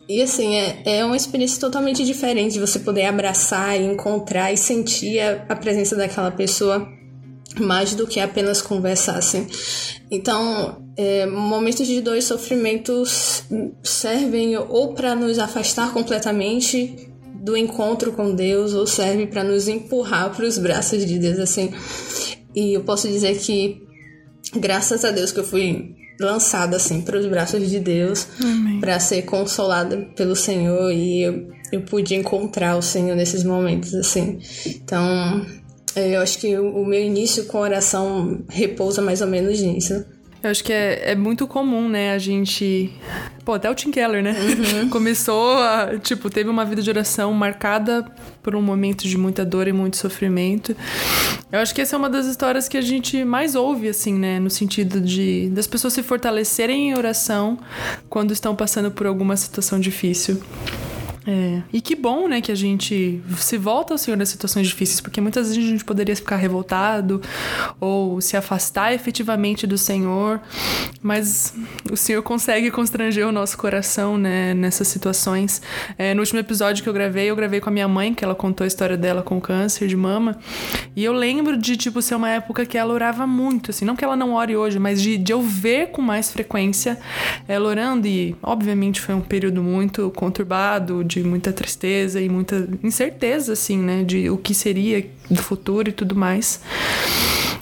E 0.08 0.22
assim, 0.22 0.56
é, 0.56 0.84
é 0.86 1.06
uma 1.06 1.18
experiência 1.18 1.60
totalmente 1.60 2.04
diferente 2.06 2.54
de 2.54 2.60
você 2.60 2.80
poder 2.80 3.06
abraçar 3.06 3.80
e 3.80 3.84
encontrar 3.84 4.54
e 4.54 4.58
sentir 4.58 5.20
a, 5.20 5.46
a 5.50 5.56
presença 5.56 5.96
daquela 5.96 6.32
pessoa 6.32 6.88
mais 7.60 7.96
do 7.96 8.06
que 8.06 8.20
apenas 8.20 8.62
conversar, 8.62 9.18
assim. 9.18 9.48
Então, 10.12 10.84
é, 10.98 11.26
momentos 11.26 11.88
de 11.88 12.02
dor 12.02 12.18
e 12.18 12.22
sofrimentos 12.22 13.44
servem 13.82 14.58
ou 14.58 14.94
para 14.94 15.16
nos 15.16 15.40
afastar 15.40 15.94
completamente 15.94 17.10
do 17.46 17.56
encontro 17.56 18.12
com 18.12 18.34
Deus, 18.34 18.74
ou 18.74 18.88
serve 18.88 19.28
para 19.28 19.44
nos 19.44 19.68
empurrar 19.68 20.36
para 20.36 20.46
os 20.46 20.58
braços 20.58 21.06
de 21.06 21.20
Deus, 21.20 21.38
assim. 21.40 21.72
E 22.56 22.74
eu 22.74 22.82
posso 22.84 23.08
dizer 23.08 23.38
que, 23.38 23.84
graças 24.56 25.06
a 25.06 25.12
Deus, 25.12 25.32
que 25.32 25.40
eu 25.40 25.44
fui 25.44 25.96
lançada 26.20 26.78
assim 26.78 27.02
para 27.02 27.18
os 27.18 27.26
braços 27.26 27.70
de 27.70 27.80
Deus, 27.80 28.28
para 28.80 29.00
ser 29.00 29.24
consolada 29.24 29.98
pelo 30.16 30.36
Senhor 30.36 30.92
e 30.92 31.22
eu, 31.22 31.48
eu 31.72 31.82
pude 31.82 32.16
encontrar 32.16 32.78
o 32.78 32.82
Senhor 32.82 33.16
nesses 33.16 33.44
momentos 33.44 33.94
assim. 33.94 34.40
Então, 34.66 35.46
eu 35.96 36.22
acho 36.22 36.40
que 36.40 36.58
o 36.58 36.86
meu 36.86 37.02
início 37.02 37.46
com 37.46 37.60
oração 37.60 38.44
repousa 38.50 39.02
mais 39.02 39.22
ou 39.22 39.28
menos 39.28 39.62
nisso. 39.62 40.06
Eu 40.46 40.52
acho 40.52 40.64
que 40.64 40.72
é, 40.72 41.12
é 41.12 41.16
muito 41.16 41.48
comum, 41.48 41.90
né, 41.90 42.12
a 42.12 42.20
gente. 42.20 42.94
Pô, 43.44 43.54
até 43.54 43.68
o 43.68 43.74
Tim 43.74 43.90
Keller, 43.90 44.22
né? 44.22 44.36
Uhum. 44.40 44.90
Começou 44.94 45.58
a. 45.58 45.98
Tipo, 45.98 46.30
teve 46.30 46.48
uma 46.52 46.64
vida 46.64 46.84
de 46.84 46.90
oração 46.92 47.34
marcada 47.34 48.06
por 48.44 48.56
um 48.56 48.62
momento 48.62 49.08
de 49.08 49.18
muita 49.18 49.44
dor 49.44 49.68
e 49.68 49.74
muito 49.74 49.98
sofrimento. 49.98 50.76
Eu 51.52 51.60
acho 51.60 51.74
que 51.74 51.82
essa 51.82 51.96
é 51.96 51.98
uma 51.98 52.12
das 52.12 52.28
histórias 52.28 52.70
que 52.70 52.78
a 52.78 52.82
gente 52.82 53.26
mais 53.26 53.56
ouve, 53.56 53.90
assim, 53.90 54.14
né? 54.14 54.40
No 54.40 54.52
sentido 54.52 55.02
de 55.02 55.50
das 55.50 55.66
pessoas 55.66 55.94
se 55.94 56.04
fortalecerem 56.04 56.90
em 56.90 56.96
oração 56.96 57.58
quando 58.08 58.32
estão 58.32 58.56
passando 58.56 58.92
por 58.92 59.08
alguma 59.08 59.36
situação 59.36 59.80
difícil. 59.80 60.40
É. 61.28 61.64
E 61.74 61.82
que 61.82 61.96
bom, 61.96 62.28
né, 62.28 62.40
que 62.40 62.52
a 62.52 62.56
gente 62.56 63.22
se 63.38 63.58
volta 63.58 63.94
ao 63.94 63.98
Senhor 63.98 64.16
nas 64.16 64.30
situações 64.30 64.68
difíceis, 64.68 65.02
porque 65.02 65.20
muitas 65.20 65.48
vezes 65.48 65.64
a 65.64 65.68
gente 65.68 65.84
poderia 65.84 66.16
ficar 66.16 66.36
revoltado 66.36 67.20
ou 67.80 68.22
se 68.22 68.38
afastar 68.38 68.94
efetivamente 68.94 69.66
do 69.66 69.78
Senhor, 69.78 70.40
mas 71.02 71.56
o 71.92 71.98
Senhor 71.98 72.22
consegue 72.22 72.70
constranger 72.70 73.28
o 73.28 73.32
nosso 73.32 73.58
coração, 73.58 74.18
né, 74.18 74.54
nessas 74.54 74.88
situações. 74.88 75.62
É, 75.98 76.14
no 76.14 76.22
último 76.22 76.40
episódio 76.40 76.84
que 76.84 76.90
eu 76.90 76.94
gravei, 76.94 77.30
eu 77.30 77.36
gravei 77.36 77.60
com 77.60 77.70
a 77.70 77.74
minha 77.74 77.88
mãe, 77.88 78.14
que 78.14 78.24
ela 78.24 78.36
contou 78.36 78.64
a 78.64 78.68
história 78.68 78.96
dela 78.96 79.24
com 79.24 79.42
câncer 79.42 79.88
de 79.88 79.96
mama, 79.96 80.38
e 80.96 81.04
eu 81.04 81.14
lembro 81.14 81.58
de, 81.58 81.76
tipo, 81.76 82.02
ser 82.04 82.16
uma 82.16 82.30
época 82.30 82.66
que 82.66 82.78
ela 82.78 82.94
orava 82.94 83.26
muito, 83.26 83.72
assim, 83.72 83.84
não 83.84 83.96
que 83.96 84.04
ela 84.04 84.16
não 84.16 84.34
ore 84.34 84.56
hoje, 84.56 84.78
mas 84.78 85.02
de, 85.02 85.18
de 85.18 85.34
eu 85.34 85.42
ver 85.42 85.88
com 85.88 86.02
mais 86.04 86.32
frequência 86.32 87.00
ela 87.48 87.68
orando, 87.68 88.08
e 88.08 88.36
obviamente 88.44 89.02
foi 89.02 89.16
um 89.16 89.22
período 89.22 89.64
muito 89.64 90.12
conturbado, 90.12 91.04
de 91.04 91.15
muita 91.24 91.52
tristeza 91.54 92.22
e 92.22 92.30
muita 92.30 92.68
incerteza, 92.84 93.54
assim, 93.54 93.78
né? 93.78 94.04
De 94.04 94.30
o 94.30 94.38
que 94.38 94.54
seria 94.54 95.06
do 95.30 95.42
futuro 95.42 95.90
e 95.90 95.92
tudo 95.92 96.16
mais. 96.16 96.62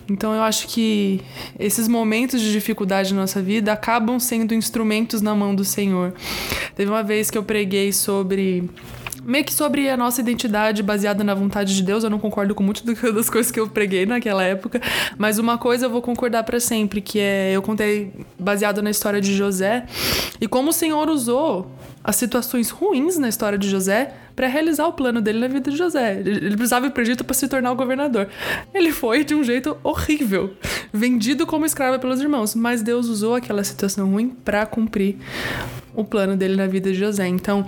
Então 0.09 0.33
eu 0.33 0.41
acho 0.41 0.67
que 0.67 1.21
esses 1.57 1.87
momentos 1.87 2.41
de 2.41 2.51
dificuldade 2.51 3.13
na 3.13 3.21
nossa 3.21 3.41
vida 3.41 3.71
acabam 3.71 4.19
sendo 4.19 4.53
instrumentos 4.53 5.21
na 5.21 5.33
mão 5.33 5.55
do 5.55 5.63
Senhor. 5.63 6.13
Teve 6.75 6.91
uma 6.91 7.03
vez 7.03 7.31
que 7.31 7.37
eu 7.37 7.43
preguei 7.43 7.93
sobre 7.93 8.69
meio 9.23 9.45
que 9.45 9.53
sobre 9.53 9.89
a 9.89 9.95
nossa 9.95 10.19
identidade 10.21 10.83
baseada 10.83 11.23
na 11.23 11.33
vontade 11.33 11.73
de 11.75 11.81
Deus. 11.81 12.03
Eu 12.03 12.09
não 12.09 12.19
concordo 12.19 12.53
com 12.53 12.63
muito 12.63 12.83
das 13.13 13.29
coisas 13.29 13.51
que 13.51 13.59
eu 13.59 13.67
preguei 13.67 14.05
naquela 14.05 14.43
época, 14.43 14.81
mas 15.17 15.39
uma 15.39 15.57
coisa 15.57 15.85
eu 15.85 15.89
vou 15.89 16.01
concordar 16.01 16.43
para 16.43 16.59
sempre, 16.59 17.01
que 17.01 17.19
é 17.19 17.51
eu 17.53 17.61
contei 17.61 18.11
baseado 18.37 18.81
na 18.81 18.89
história 18.89 19.21
de 19.21 19.35
José 19.35 19.85
e 20.39 20.47
como 20.47 20.69
o 20.69 20.73
Senhor 20.73 21.09
usou 21.09 21.71
as 22.03 22.15
situações 22.15 22.69
ruins 22.69 23.17
na 23.17 23.29
história 23.29 23.57
de 23.57 23.69
José 23.69 24.13
para 24.35 24.47
realizar 24.47 24.87
o 24.87 24.93
plano 24.93 25.21
dele 25.21 25.39
na 25.39 25.47
vida 25.47 25.71
de 25.71 25.77
José. 25.77 26.19
Ele 26.19 26.55
precisava 26.55 26.87
ir 26.87 26.91
para 26.91 27.01
o 27.01 27.03
Egito 27.03 27.23
para 27.23 27.33
se 27.33 27.47
tornar 27.47 27.71
o 27.71 27.75
governador. 27.75 28.27
Ele 28.73 28.91
foi 28.91 29.23
de 29.23 29.35
um 29.35 29.43
jeito 29.43 29.77
horrível, 29.83 30.53
vendido 30.91 31.45
como 31.45 31.65
escravo 31.65 31.99
pelos 31.99 32.19
irmãos, 32.19 32.55
mas 32.55 32.81
Deus 32.81 33.07
usou 33.07 33.35
aquela 33.35 33.63
situação 33.63 34.09
ruim 34.09 34.29
para 34.29 34.65
cumprir 34.65 35.17
o 35.95 36.03
plano 36.03 36.35
dele 36.35 36.55
na 36.55 36.67
vida 36.67 36.91
de 36.91 36.97
José. 36.97 37.27
Então, 37.27 37.65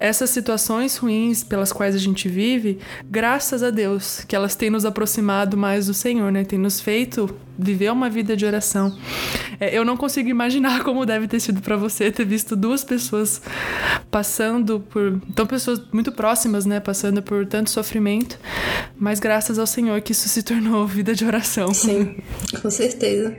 essas 0.00 0.30
situações 0.30 0.96
ruins 0.96 1.44
pelas 1.44 1.72
quais 1.72 1.94
a 1.94 1.98
gente 1.98 2.28
vive, 2.28 2.78
graças 3.04 3.62
a 3.62 3.70
Deus, 3.70 4.24
que 4.26 4.34
elas 4.34 4.54
têm 4.54 4.70
nos 4.70 4.84
aproximado 4.84 5.56
mais 5.56 5.86
do 5.86 5.94
Senhor, 5.94 6.32
né? 6.32 6.44
Tem 6.44 6.58
nos 6.58 6.80
feito 6.80 7.28
viver 7.58 7.90
uma 7.90 8.08
vida 8.10 8.36
de 8.36 8.44
oração. 8.44 8.96
É, 9.58 9.76
eu 9.76 9.84
não 9.84 9.96
consigo 9.96 10.28
imaginar 10.28 10.82
como 10.84 11.04
deve 11.06 11.26
ter 11.26 11.40
sido 11.40 11.60
para 11.60 11.76
você 11.76 12.10
ter 12.10 12.24
visto 12.24 12.54
duas 12.54 12.84
pessoas 12.84 13.40
passando 14.10 14.80
por, 14.80 15.20
então 15.28 15.46
pessoas 15.46 15.80
muito 15.92 16.05
próximas, 16.12 16.66
né, 16.66 16.80
passando 16.80 17.22
por 17.22 17.46
tanto 17.46 17.70
sofrimento, 17.70 18.38
mas 18.98 19.20
graças 19.20 19.58
ao 19.58 19.66
Senhor 19.66 20.00
que 20.00 20.12
isso 20.12 20.28
se 20.28 20.42
tornou 20.42 20.86
vida 20.88 21.14
de 21.14 21.24
oração. 21.24 21.72
Sim, 21.72 22.16
com 22.60 22.70
certeza. 22.70 23.36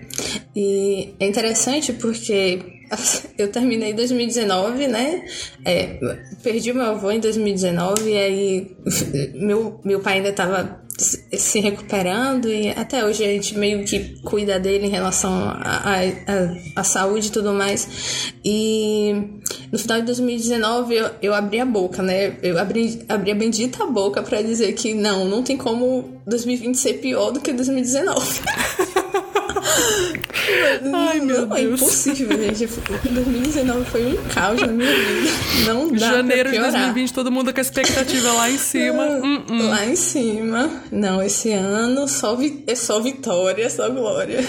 E 0.56 1.14
é 1.20 1.28
interessante 1.28 1.94
porque 1.94 2.60
eu 3.38 3.52
terminei 3.52 3.94
2019, 3.94 4.88
né? 4.88 5.26
É, 5.66 6.00
perdi 6.44 6.74
meu 6.74 6.86
avô 6.86 7.12
em 7.12 7.20
2019 7.20 8.10
e 8.10 8.18
aí 8.18 8.78
meu, 9.36 9.80
meu 9.84 10.00
pai 10.00 10.16
ainda 10.16 10.30
estava 10.30 10.87
se 10.98 11.60
recuperando 11.60 12.50
e 12.50 12.70
até 12.70 13.06
hoje 13.06 13.24
a 13.24 13.27
gente 13.27 13.58
meio 13.58 13.86
que 13.86 14.20
cuida 14.24 14.60
dele 14.60 14.88
em 14.88 14.89
relação 14.89 15.32
à 16.75 16.84
saúde 16.84 17.27
e 17.27 17.32
tudo 17.32 17.54
mais. 17.54 18.34
E 18.44 19.16
no 19.72 19.77
final 19.77 20.00
de 20.00 20.08
2019 20.08 20.96
eu, 20.96 21.10
eu 21.22 21.34
abri 21.36 21.60
a 21.60 21.66
boca, 21.66 22.01
né? 22.01 22.38
Eu 22.42 22.58
abri, 22.58 23.06
abri 23.08 23.32
a 23.32 23.36
bendita 23.36 23.86
boca 23.86 24.24
para 24.24 24.42
dizer 24.42 24.74
que 24.74 24.94
não, 24.94 25.25
não 25.25 25.44
tem 25.44 25.56
como 25.56 26.20
2020 26.25 26.75
ser 26.75 26.94
pior 26.96 27.32
do 27.32 27.39
que 27.39 27.54
2019. 27.54 28.42
Ai, 30.93 31.19
meu 31.19 31.41
não, 31.41 31.55
Deus. 31.55 31.60
É 31.60 31.63
impossível, 31.63 32.55
gente. 32.55 32.67
2019 33.10 33.86
foi 33.86 34.05
um 34.05 34.15
caos 34.34 34.62
na 34.62 34.67
minha 34.67 34.91
vida. 34.91 35.29
Não 35.65 35.91
dá 35.91 36.12
Janeiro 36.13 36.51
de 36.51 36.60
2020, 36.60 37.13
todo 37.13 37.31
mundo 37.31 37.53
com 37.53 37.60
a 37.60 37.62
expectativa 37.62 38.31
lá 38.34 38.50
em 38.50 38.57
cima. 38.57 39.03
hum, 39.03 39.43
hum. 39.50 39.69
Lá 39.69 39.86
em 39.86 39.96
cima. 39.96 40.69
Não, 40.91 41.22
esse 41.22 41.51
ano 41.51 42.07
só 42.07 42.36
vi... 42.36 42.63
é 42.67 42.75
só 42.75 43.00
vitória, 43.00 43.69
só 43.69 43.89
glória. 43.89 44.43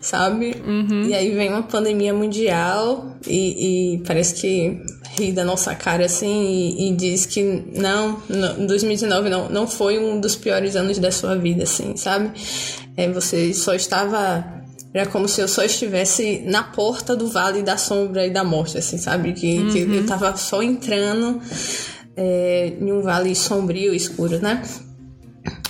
Sabe? 0.00 0.56
Uhum. 0.66 1.04
E 1.04 1.14
aí 1.14 1.34
vem 1.34 1.50
uma 1.50 1.62
pandemia 1.62 2.12
mundial 2.12 3.16
e, 3.26 3.94
e 3.94 3.98
parece 4.04 4.34
que 4.34 4.80
ri 5.18 5.32
da 5.32 5.44
nossa 5.44 5.74
cara 5.74 6.06
assim 6.06 6.44
e, 6.46 6.88
e 6.88 6.96
diz 6.96 7.26
que 7.26 7.42
não, 7.74 8.22
não, 8.28 8.66
2019 8.66 9.28
não, 9.28 9.48
não 9.48 9.66
foi 9.66 9.98
um 9.98 10.20
dos 10.20 10.36
piores 10.36 10.76
anos 10.76 10.98
da 10.98 11.10
sua 11.10 11.36
vida, 11.36 11.64
assim, 11.64 11.96
sabe? 11.96 12.30
É, 12.96 13.08
você 13.08 13.52
só 13.52 13.74
estava 13.74 14.59
era 14.92 15.08
como 15.08 15.28
se 15.28 15.40
eu 15.40 15.46
só 15.46 15.62
estivesse 15.62 16.42
na 16.46 16.62
porta 16.62 17.14
do 17.14 17.28
vale 17.28 17.62
da 17.62 17.76
sombra 17.76 18.26
e 18.26 18.30
da 18.30 18.42
morte, 18.42 18.76
assim, 18.76 18.98
sabe? 18.98 19.32
Que, 19.32 19.58
uhum. 19.58 19.70
que 19.70 19.78
eu 19.78 20.06
tava 20.06 20.36
só 20.36 20.62
entrando 20.62 21.40
é, 22.16 22.72
em 22.80 22.92
um 22.92 23.00
vale 23.00 23.34
sombrio, 23.34 23.94
escuro, 23.94 24.38
né? 24.40 24.62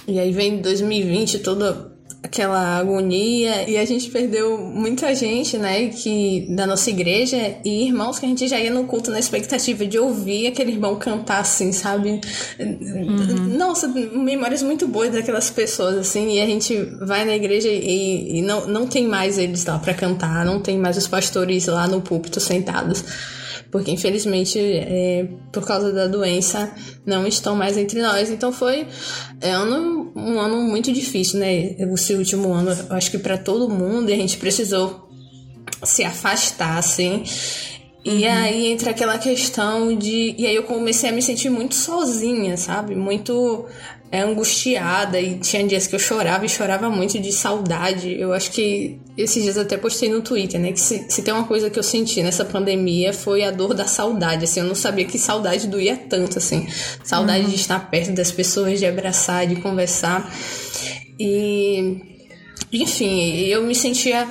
E 0.07 0.19
aí 0.19 0.33
vem 0.33 0.61
2020 0.61 1.41
toda 1.41 1.90
aquela 2.23 2.79
agonia 2.79 3.69
e 3.69 3.79
a 3.79 3.85
gente 3.85 4.11
perdeu 4.11 4.59
muita 4.59 5.15
gente, 5.15 5.57
né, 5.57 5.89
que 5.89 6.47
da 6.55 6.67
nossa 6.67 6.91
igreja 6.91 7.57
e 7.65 7.87
irmãos 7.87 8.19
que 8.19 8.27
a 8.27 8.29
gente 8.29 8.47
já 8.47 8.59
ia 8.59 8.71
no 8.71 8.85
culto 8.85 9.11
na 9.11 9.19
expectativa 9.19 9.87
de 9.87 9.99
ouvir 9.99 10.47
aquele 10.47 10.73
irmão 10.73 10.97
cantar 10.97 11.41
assim, 11.41 11.73
sabe? 11.73 12.21
Uhum. 12.59 13.57
Nossa, 13.57 13.89
memórias 13.89 14.63
muito 14.63 14.87
boas 14.87 15.11
daquelas 15.11 15.51
pessoas 15.51 15.97
assim, 15.97 16.37
e 16.37 16.41
a 16.41 16.47
gente 16.47 16.77
vai 17.01 17.25
na 17.25 17.35
igreja 17.35 17.69
e, 17.69 18.39
e 18.39 18.43
não, 18.43 18.67
não 18.67 18.87
tem 18.87 19.07
mais 19.07 19.39
eles 19.39 19.65
lá 19.65 19.79
para 19.79 19.95
cantar, 19.95 20.45
não 20.45 20.61
tem 20.61 20.79
mais 20.79 20.97
os 20.97 21.09
pastores 21.09 21.67
lá 21.67 21.87
no 21.87 22.03
púlpito 22.03 22.39
sentados 22.39 23.03
porque 23.71 23.91
infelizmente, 23.91 24.59
é, 24.59 25.29
por 25.53 25.65
causa 25.65 25.93
da 25.93 26.07
doença, 26.07 26.73
não 27.07 27.27
estão 27.27 27.55
mais 27.55 27.77
entre 27.77 28.03
nós. 28.03 28.31
Então 28.31 28.53
foi 28.53 28.87
é, 29.41 29.57
um, 29.59 30.00
um 30.21 30.39
ano 30.41 30.63
muito 30.63 30.93
difícil, 30.93 31.41
né? 31.41 31.75
Esse 31.79 32.15
último 32.15 32.53
ano, 32.53 32.71
acho 32.91 33.11
que 33.11 33.19
para 33.19 33.39
todo 33.39 33.69
mundo, 33.69 34.11
e 34.11 34.13
a 34.13 34.17
gente 34.17 34.37
precisou 34.37 35.09
se 35.83 36.05
afastar, 36.05 36.79
assim. 36.79 37.23
E 38.05 38.25
uhum. 38.25 38.33
aí 38.33 38.67
entra 38.69 38.91
aquela 38.91 39.19
questão 39.19 39.95
de. 39.97 40.35
E 40.39 40.47
aí 40.47 40.55
eu 40.55 40.63
comecei 40.63 41.11
a 41.11 41.13
me 41.13 41.21
sentir 41.21 41.51
muito 41.51 41.75
sozinha, 41.75 42.57
sabe? 42.57 42.95
Muito 42.95 43.67
é, 44.11 44.21
angustiada. 44.21 45.21
E 45.21 45.39
tinha 45.39 45.67
dias 45.67 45.87
que 45.87 45.95
eu 45.95 45.99
chorava 45.99 46.45
e 46.45 46.49
chorava 46.49 46.91
muito 46.91 47.19
de 47.19 47.33
saudade. 47.33 48.19
Eu 48.19 48.33
acho 48.33 48.51
que 48.51 48.99
esses 49.17 49.43
dias 49.43 49.57
até 49.57 49.77
postei 49.77 50.09
no 50.09 50.21
Twitter, 50.23 50.61
né? 50.61 50.73
Que 50.73 50.81
se, 50.81 51.07
se 51.09 51.23
tem 51.23 51.33
uma 51.33 51.45
coisa 51.45 51.71
que 51.71 51.79
eu 51.79 51.83
senti 51.83 52.23
nessa 52.23 52.45
pandemia 52.45 53.13
foi 53.13 53.45
a 53.45 53.51
dor 53.51 53.75
da 53.75 53.87
saudade. 53.87 54.45
Assim, 54.45 54.61
eu 54.61 54.67
não 54.67 54.75
sabia 54.75 55.05
que 55.05 55.19
saudade 55.19 55.67
doía 55.67 55.97
tanto, 55.97 56.39
assim. 56.39 56.67
Saudade 57.05 57.45
uhum. 57.45 57.51
de 57.51 57.57
estar 57.57 57.91
perto 57.91 58.13
das 58.13 58.33
pessoas, 58.33 58.79
de 58.79 58.87
abraçar, 58.87 59.47
de 59.47 59.57
conversar. 59.57 60.33
E. 61.19 62.09
Enfim, 62.73 63.47
eu 63.47 63.63
me 63.65 63.75
sentia 63.75 64.29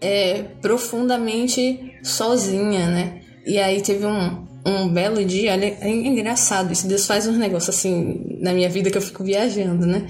é, 0.00 0.44
profundamente 0.62 1.98
sozinha, 2.02 2.86
né? 2.88 3.20
E 3.44 3.58
aí 3.58 3.80
teve 3.80 4.06
um, 4.06 4.46
um 4.64 4.88
belo 4.88 5.24
dia, 5.24 5.52
olha, 5.52 5.76
é 5.80 5.88
engraçado 5.88 6.72
isso, 6.72 6.86
Deus 6.86 7.06
faz 7.06 7.26
uns 7.26 7.38
negócios 7.38 7.76
assim 7.76 8.38
na 8.40 8.52
minha 8.52 8.68
vida 8.68 8.90
que 8.90 8.98
eu 8.98 9.02
fico 9.02 9.24
viajando, 9.24 9.86
né? 9.86 10.06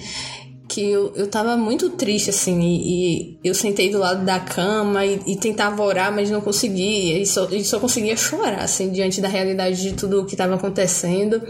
Que 0.68 0.82
eu, 0.82 1.12
eu 1.16 1.26
tava 1.26 1.56
muito 1.56 1.90
triste, 1.90 2.30
assim, 2.30 2.60
e, 2.60 3.38
e 3.42 3.48
eu 3.48 3.54
sentei 3.54 3.90
do 3.90 3.98
lado 3.98 4.24
da 4.24 4.38
cama 4.38 5.04
e, 5.04 5.20
e, 5.26 5.36
tentava 5.36 5.82
orar, 5.82 6.14
mas 6.14 6.30
não 6.30 6.40
conseguia, 6.40 7.18
e 7.18 7.26
só, 7.26 7.48
e 7.50 7.64
só 7.64 7.80
conseguia 7.80 8.16
chorar, 8.16 8.62
assim, 8.62 8.90
diante 8.90 9.20
da 9.20 9.26
realidade 9.26 9.82
de 9.82 9.94
tudo 9.94 10.20
o 10.20 10.24
que 10.24 10.34
estava 10.34 10.54
acontecendo. 10.54 11.42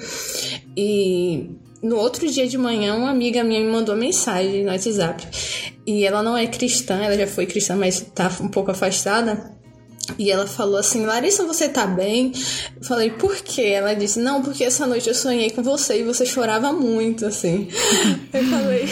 E 0.75 1.51
no 1.83 1.97
outro 1.97 2.27
dia 2.31 2.47
de 2.47 2.57
manhã, 2.57 2.95
uma 2.95 3.11
amiga 3.11 3.43
minha 3.45 3.61
me 3.61 3.71
mandou 3.71 3.97
mensagem 3.97 4.65
no 4.65 4.71
WhatsApp. 4.71 5.27
E 5.87 6.05
ela 6.05 6.23
não 6.23 6.37
é 6.37 6.47
cristã, 6.47 7.03
ela 7.03 7.17
já 7.17 7.27
foi 7.27 7.47
cristã, 7.47 7.77
mas 7.77 8.01
tá 8.15 8.31
um 8.41 8.49
pouco 8.49 8.71
afastada. 8.71 9.60
E 10.19 10.31
ela 10.31 10.47
falou 10.47 10.77
assim: 10.77 11.05
Larissa, 11.05 11.47
você 11.47 11.69
tá 11.69 11.87
bem? 11.87 12.33
Eu 12.77 12.85
falei: 12.85 13.11
Por 13.11 13.37
quê? 13.37 13.63
Ela 13.63 13.95
disse: 13.95 14.21
Não, 14.21 14.43
porque 14.43 14.65
essa 14.65 14.87
noite 14.87 15.09
eu 15.09 15.15
sonhei 15.15 15.51
com 15.51 15.63
você 15.63 16.01
e 16.01 16.05
você 16.05 16.25
chorava 16.27 16.73
muito, 16.73 17.27
assim. 17.27 17.69
eu 18.33 18.45
falei: 18.45 18.85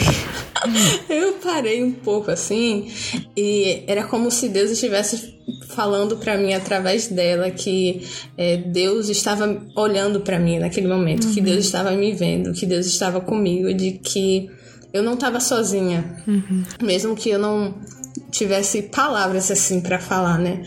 Eu 1.09 1.33
parei 1.33 1.83
um 1.83 1.91
pouco 1.91 2.31
assim, 2.31 2.91
e 3.35 3.83
era 3.87 4.03
como 4.03 4.29
se 4.29 4.49
Deus 4.49 4.71
estivesse 4.71 5.37
falando 5.69 6.17
para 6.17 6.37
mim 6.37 6.53
através 6.53 7.07
dela 7.07 7.49
que 7.49 8.05
é, 8.37 8.57
Deus 8.57 9.09
estava 9.09 9.61
olhando 9.75 10.19
para 10.21 10.37
mim 10.39 10.59
naquele 10.59 10.87
momento, 10.87 11.25
uhum. 11.27 11.33
que 11.33 11.41
Deus 11.41 11.65
estava 11.65 11.91
me 11.91 12.11
vendo, 12.13 12.53
que 12.53 12.65
Deus 12.65 12.85
estava 12.85 13.21
comigo, 13.21 13.73
de 13.73 13.93
que 13.93 14.49
eu 14.91 15.03
não 15.03 15.13
estava 15.13 15.39
sozinha, 15.39 16.23
uhum. 16.27 16.63
mesmo 16.81 17.15
que 17.15 17.29
eu 17.29 17.39
não 17.39 17.75
tivesse 18.31 18.83
palavras 18.83 19.49
assim 19.51 19.81
para 19.81 19.99
falar, 19.99 20.37
né? 20.37 20.63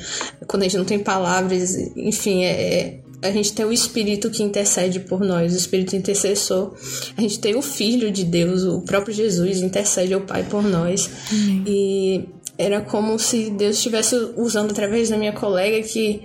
Quando 0.47 0.63
a 0.63 0.65
gente 0.65 0.79
não 0.79 0.85
tem 0.85 0.99
palavras, 0.99 1.77
enfim, 1.97 2.45
é, 2.45 2.51
é, 2.51 3.01
a 3.23 3.31
gente 3.31 3.53
tem 3.53 3.65
o 3.65 3.73
Espírito 3.73 4.31
que 4.31 4.43
intercede 4.43 5.01
por 5.01 5.21
nós, 5.21 5.53
o 5.53 5.57
Espírito 5.57 5.95
intercessor. 5.95 6.75
A 7.17 7.21
gente 7.21 7.39
tem 7.39 7.55
o 7.55 7.63
Filho 7.63 8.11
de 8.11 8.25
Deus, 8.25 8.65
o 8.65 8.83
próprio 8.83 9.15
Jesus 9.15 9.59
intercede 9.63 10.13
ao 10.13 10.23
Pai 10.23 10.45
por 10.45 10.63
nós. 10.63 11.09
Uhum. 11.31 11.65
E 11.67 12.29
era 12.59 12.81
como 12.81 13.19
se 13.19 13.51
Deus 13.51 13.77
estivesse 13.77 14.15
usando 14.37 14.73
através 14.73 15.09
da 15.09 15.17
minha 15.17 15.33
colega 15.33 15.83
que 15.87 16.23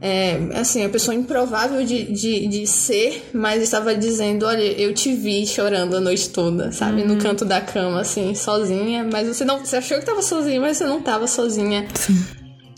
é, 0.00 0.38
assim, 0.54 0.82
a 0.82 0.88
pessoa 0.88 1.14
improvável 1.14 1.84
de, 1.84 2.10
de, 2.10 2.46
de 2.48 2.66
ser, 2.66 3.28
mas 3.34 3.62
estava 3.62 3.94
dizendo, 3.94 4.46
olha, 4.46 4.62
eu 4.62 4.94
te 4.94 5.14
vi 5.14 5.46
chorando 5.46 5.94
a 5.96 6.00
noite 6.00 6.30
toda, 6.30 6.72
sabe? 6.72 7.02
Uhum. 7.02 7.08
No 7.08 7.18
canto 7.18 7.44
da 7.44 7.60
cama, 7.60 8.00
assim, 8.00 8.34
sozinha, 8.34 9.06
mas 9.10 9.28
você 9.28 9.44
não. 9.44 9.58
Você 9.58 9.76
achou 9.76 9.98
que 9.98 10.04
estava 10.04 10.22
sozinha, 10.22 10.58
mas 10.58 10.78
você 10.78 10.84
não 10.84 11.00
estava 11.00 11.26
sozinha. 11.26 11.86
Sim. 11.94 12.24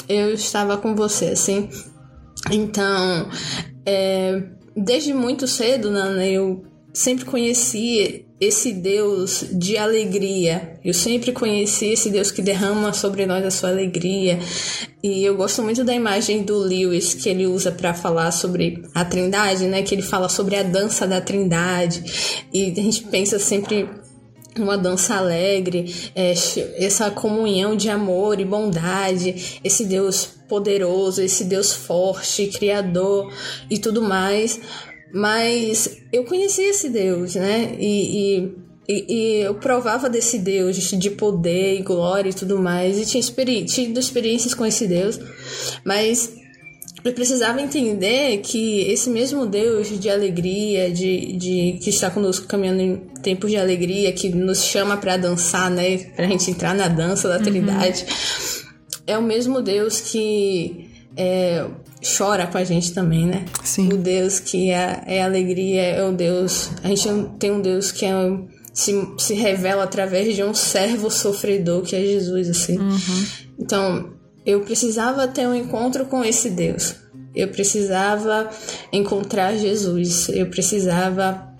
Eu 0.08 0.34
estava 0.34 0.76
com 0.76 0.96
você, 0.96 1.26
assim. 1.26 1.68
Então, 2.50 3.28
é, 3.86 4.42
desde 4.76 5.14
muito 5.14 5.46
cedo, 5.46 5.92
Nana, 5.92 6.26
eu 6.26 6.64
sempre 6.92 7.24
conheci 7.24 8.26
esse 8.42 8.72
Deus 8.72 9.44
de 9.52 9.78
alegria. 9.78 10.76
Eu 10.84 10.92
sempre 10.92 11.30
conheci 11.30 11.92
esse 11.92 12.10
Deus 12.10 12.32
que 12.32 12.42
derrama 12.42 12.92
sobre 12.92 13.24
nós 13.24 13.44
a 13.44 13.52
sua 13.52 13.68
alegria. 13.68 14.40
E 15.00 15.22
eu 15.22 15.36
gosto 15.36 15.62
muito 15.62 15.84
da 15.84 15.94
imagem 15.94 16.42
do 16.42 16.58
Lewis 16.58 17.14
que 17.14 17.28
ele 17.28 17.46
usa 17.46 17.70
para 17.70 17.94
falar 17.94 18.32
sobre 18.32 18.82
a 18.92 19.04
Trindade, 19.04 19.66
né? 19.66 19.82
Que 19.82 19.94
ele 19.94 20.02
fala 20.02 20.28
sobre 20.28 20.56
a 20.56 20.64
dança 20.64 21.06
da 21.06 21.20
Trindade. 21.20 22.42
E 22.52 22.72
a 22.72 22.82
gente 22.82 23.04
pensa 23.04 23.38
sempre 23.38 23.88
uma 24.58 24.76
dança 24.76 25.14
alegre, 25.14 26.10
é, 26.12 26.34
essa 26.78 27.12
comunhão 27.12 27.76
de 27.76 27.88
amor 27.88 28.40
e 28.40 28.44
bondade, 28.44 29.60
esse 29.62 29.84
Deus 29.84 30.28
poderoso, 30.48 31.22
esse 31.22 31.44
Deus 31.44 31.72
forte, 31.72 32.48
criador 32.48 33.32
e 33.70 33.78
tudo 33.78 34.02
mais. 34.02 34.60
Mas 35.12 35.98
eu 36.12 36.24
conhecia 36.24 36.70
esse 36.70 36.88
Deus, 36.88 37.34
né? 37.34 37.76
E, 37.78 38.48
e, 38.88 38.92
e, 39.08 39.40
eu 39.42 39.54
provava 39.54 40.08
desse 40.08 40.38
Deus 40.38 40.76
de 40.76 41.10
poder 41.10 41.78
e 41.78 41.82
glória 41.82 42.30
e 42.30 42.34
tudo 42.34 42.58
mais. 42.58 42.98
E 42.98 43.06
tinha 43.06 43.20
experi 43.20 43.64
tido 43.64 44.00
experiências 44.00 44.54
com 44.54 44.64
esse 44.64 44.86
Deus. 44.86 45.20
Mas 45.84 46.32
eu 47.04 47.12
precisava 47.12 47.60
entender 47.60 48.38
que 48.38 48.82
esse 48.82 49.10
mesmo 49.10 49.44
Deus 49.44 49.88
de 50.00 50.08
alegria, 50.08 50.90
de, 50.90 51.32
de 51.36 51.78
que 51.82 51.90
está 51.90 52.10
conosco 52.10 52.46
caminhando 52.46 52.80
em 52.80 52.96
tempos 53.22 53.50
de 53.50 53.56
alegria, 53.56 54.12
que 54.12 54.28
nos 54.28 54.64
chama 54.64 54.96
para 54.96 55.16
dançar, 55.16 55.70
né, 55.70 55.98
para 56.14 56.26
a 56.26 56.28
gente 56.28 56.50
entrar 56.50 56.74
na 56.74 56.88
dança 56.88 57.28
da 57.28 57.40
Trindade, 57.40 58.04
uhum. 58.04 58.68
é 59.06 59.18
o 59.18 59.22
mesmo 59.22 59.60
Deus 59.60 60.00
que 60.00 60.88
é, 61.16 61.66
chora 62.02 62.46
com 62.46 62.58
a 62.58 62.64
gente 62.64 62.92
também, 62.92 63.26
né? 63.26 63.44
Sim. 63.62 63.92
O 63.92 63.96
Deus 63.96 64.40
que 64.40 64.70
é, 64.70 65.02
é 65.06 65.22
alegria, 65.22 65.82
é 65.82 66.04
o 66.04 66.12
Deus. 66.12 66.70
A 66.82 66.88
gente 66.88 67.08
tem 67.38 67.50
um 67.50 67.60
Deus 67.60 67.92
que 67.92 68.04
é, 68.04 68.12
se, 68.72 68.92
se 69.18 69.34
revela 69.34 69.84
através 69.84 70.34
de 70.34 70.42
um 70.42 70.54
servo 70.54 71.10
sofredor, 71.10 71.82
que 71.82 71.94
é 71.94 72.00
Jesus, 72.00 72.50
assim. 72.50 72.78
Uhum. 72.78 73.26
Então, 73.58 74.12
eu 74.44 74.60
precisava 74.60 75.28
ter 75.28 75.46
um 75.46 75.54
encontro 75.54 76.06
com 76.06 76.24
esse 76.24 76.50
Deus. 76.50 76.94
Eu 77.34 77.48
precisava 77.48 78.50
encontrar 78.92 79.56
Jesus. 79.56 80.28
Eu 80.28 80.46
precisava 80.46 81.50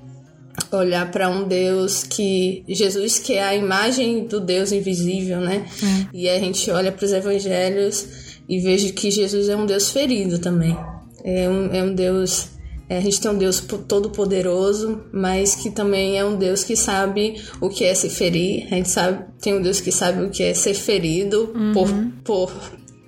olhar 0.70 1.10
para 1.10 1.30
um 1.30 1.46
Deus 1.48 2.02
que 2.02 2.62
Jesus 2.68 3.18
que 3.18 3.34
é 3.34 3.42
a 3.42 3.54
imagem 3.54 4.26
do 4.26 4.38
Deus 4.38 4.70
invisível, 4.70 5.40
né? 5.40 5.66
É. 5.82 6.06
E 6.12 6.28
a 6.28 6.38
gente 6.38 6.70
olha 6.70 6.92
para 6.92 7.04
os 7.04 7.12
evangelhos 7.12 8.06
e 8.48 8.60
vejo 8.60 8.92
que 8.92 9.10
Jesus 9.10 9.48
é 9.48 9.56
um 9.56 9.66
Deus 9.66 9.90
ferido 9.90 10.38
também. 10.38 10.76
É 11.24 11.48
um, 11.48 11.72
é 11.72 11.82
um 11.82 11.94
Deus 11.94 12.52
é, 12.92 12.98
a 12.98 13.00
gente 13.00 13.22
tem 13.22 13.30
um 13.30 13.38
Deus 13.38 13.58
todo 13.88 14.10
poderoso, 14.10 15.02
mas 15.10 15.54
que 15.54 15.70
também 15.70 16.18
é 16.18 16.24
um 16.24 16.36
Deus 16.36 16.62
que 16.62 16.76
sabe 16.76 17.42
o 17.58 17.70
que 17.70 17.84
é 17.84 17.94
se 17.94 18.10
ferir. 18.10 18.66
A 18.66 18.74
gente 18.74 18.90
sabe, 18.90 19.24
tem 19.40 19.54
um 19.54 19.62
Deus 19.62 19.80
que 19.80 19.90
sabe 19.90 20.22
o 20.22 20.28
que 20.28 20.42
é 20.42 20.52
ser 20.52 20.74
ferido 20.74 21.50
uhum. 21.54 21.72
por, 21.72 21.88
por 22.22 22.52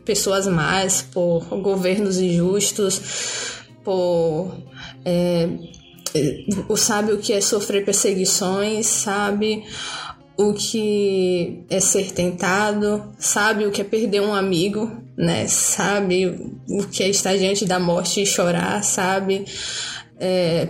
pessoas 0.03 0.47
más, 0.47 1.03
por 1.03 1.45
governos 1.61 2.19
injustos, 2.19 2.99
por. 3.85 4.57
É, 5.05 5.51
é 6.15 6.77
sabe 6.77 7.13
o 7.13 7.19
que 7.19 7.35
é 7.35 7.43
sofrer 7.43 7.85
perseguições, 7.85 8.87
sabe 8.87 9.65
o 10.35 10.55
que 10.55 11.63
é 11.69 11.79
ser 11.79 12.11
tentado, 12.13 13.13
sabe 13.19 13.67
o 13.67 13.71
que 13.71 13.83
é 13.83 13.85
perder 13.85 14.23
um 14.23 14.35
amigo, 14.35 14.91
né? 15.17 15.47
Sabe 15.47 16.27
o 16.69 16.87
que 16.87 17.03
é 17.03 17.09
estar 17.09 17.37
diante 17.37 17.65
da 17.65 17.79
morte 17.79 18.23
e 18.23 18.27
chorar, 18.27 18.83
sabe 18.83 19.45
é, 20.19 20.69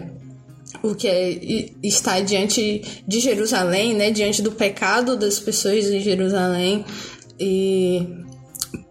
o 0.82 0.94
que 0.94 1.08
é 1.08 1.70
estar 1.82 2.20
diante 2.20 3.02
de 3.06 3.20
Jerusalém, 3.20 3.94
né? 3.94 4.10
Diante 4.10 4.42
do 4.42 4.52
pecado 4.52 5.16
das 5.16 5.38
pessoas 5.38 5.84
de 5.84 6.00
Jerusalém 6.00 6.84
e 7.38 8.06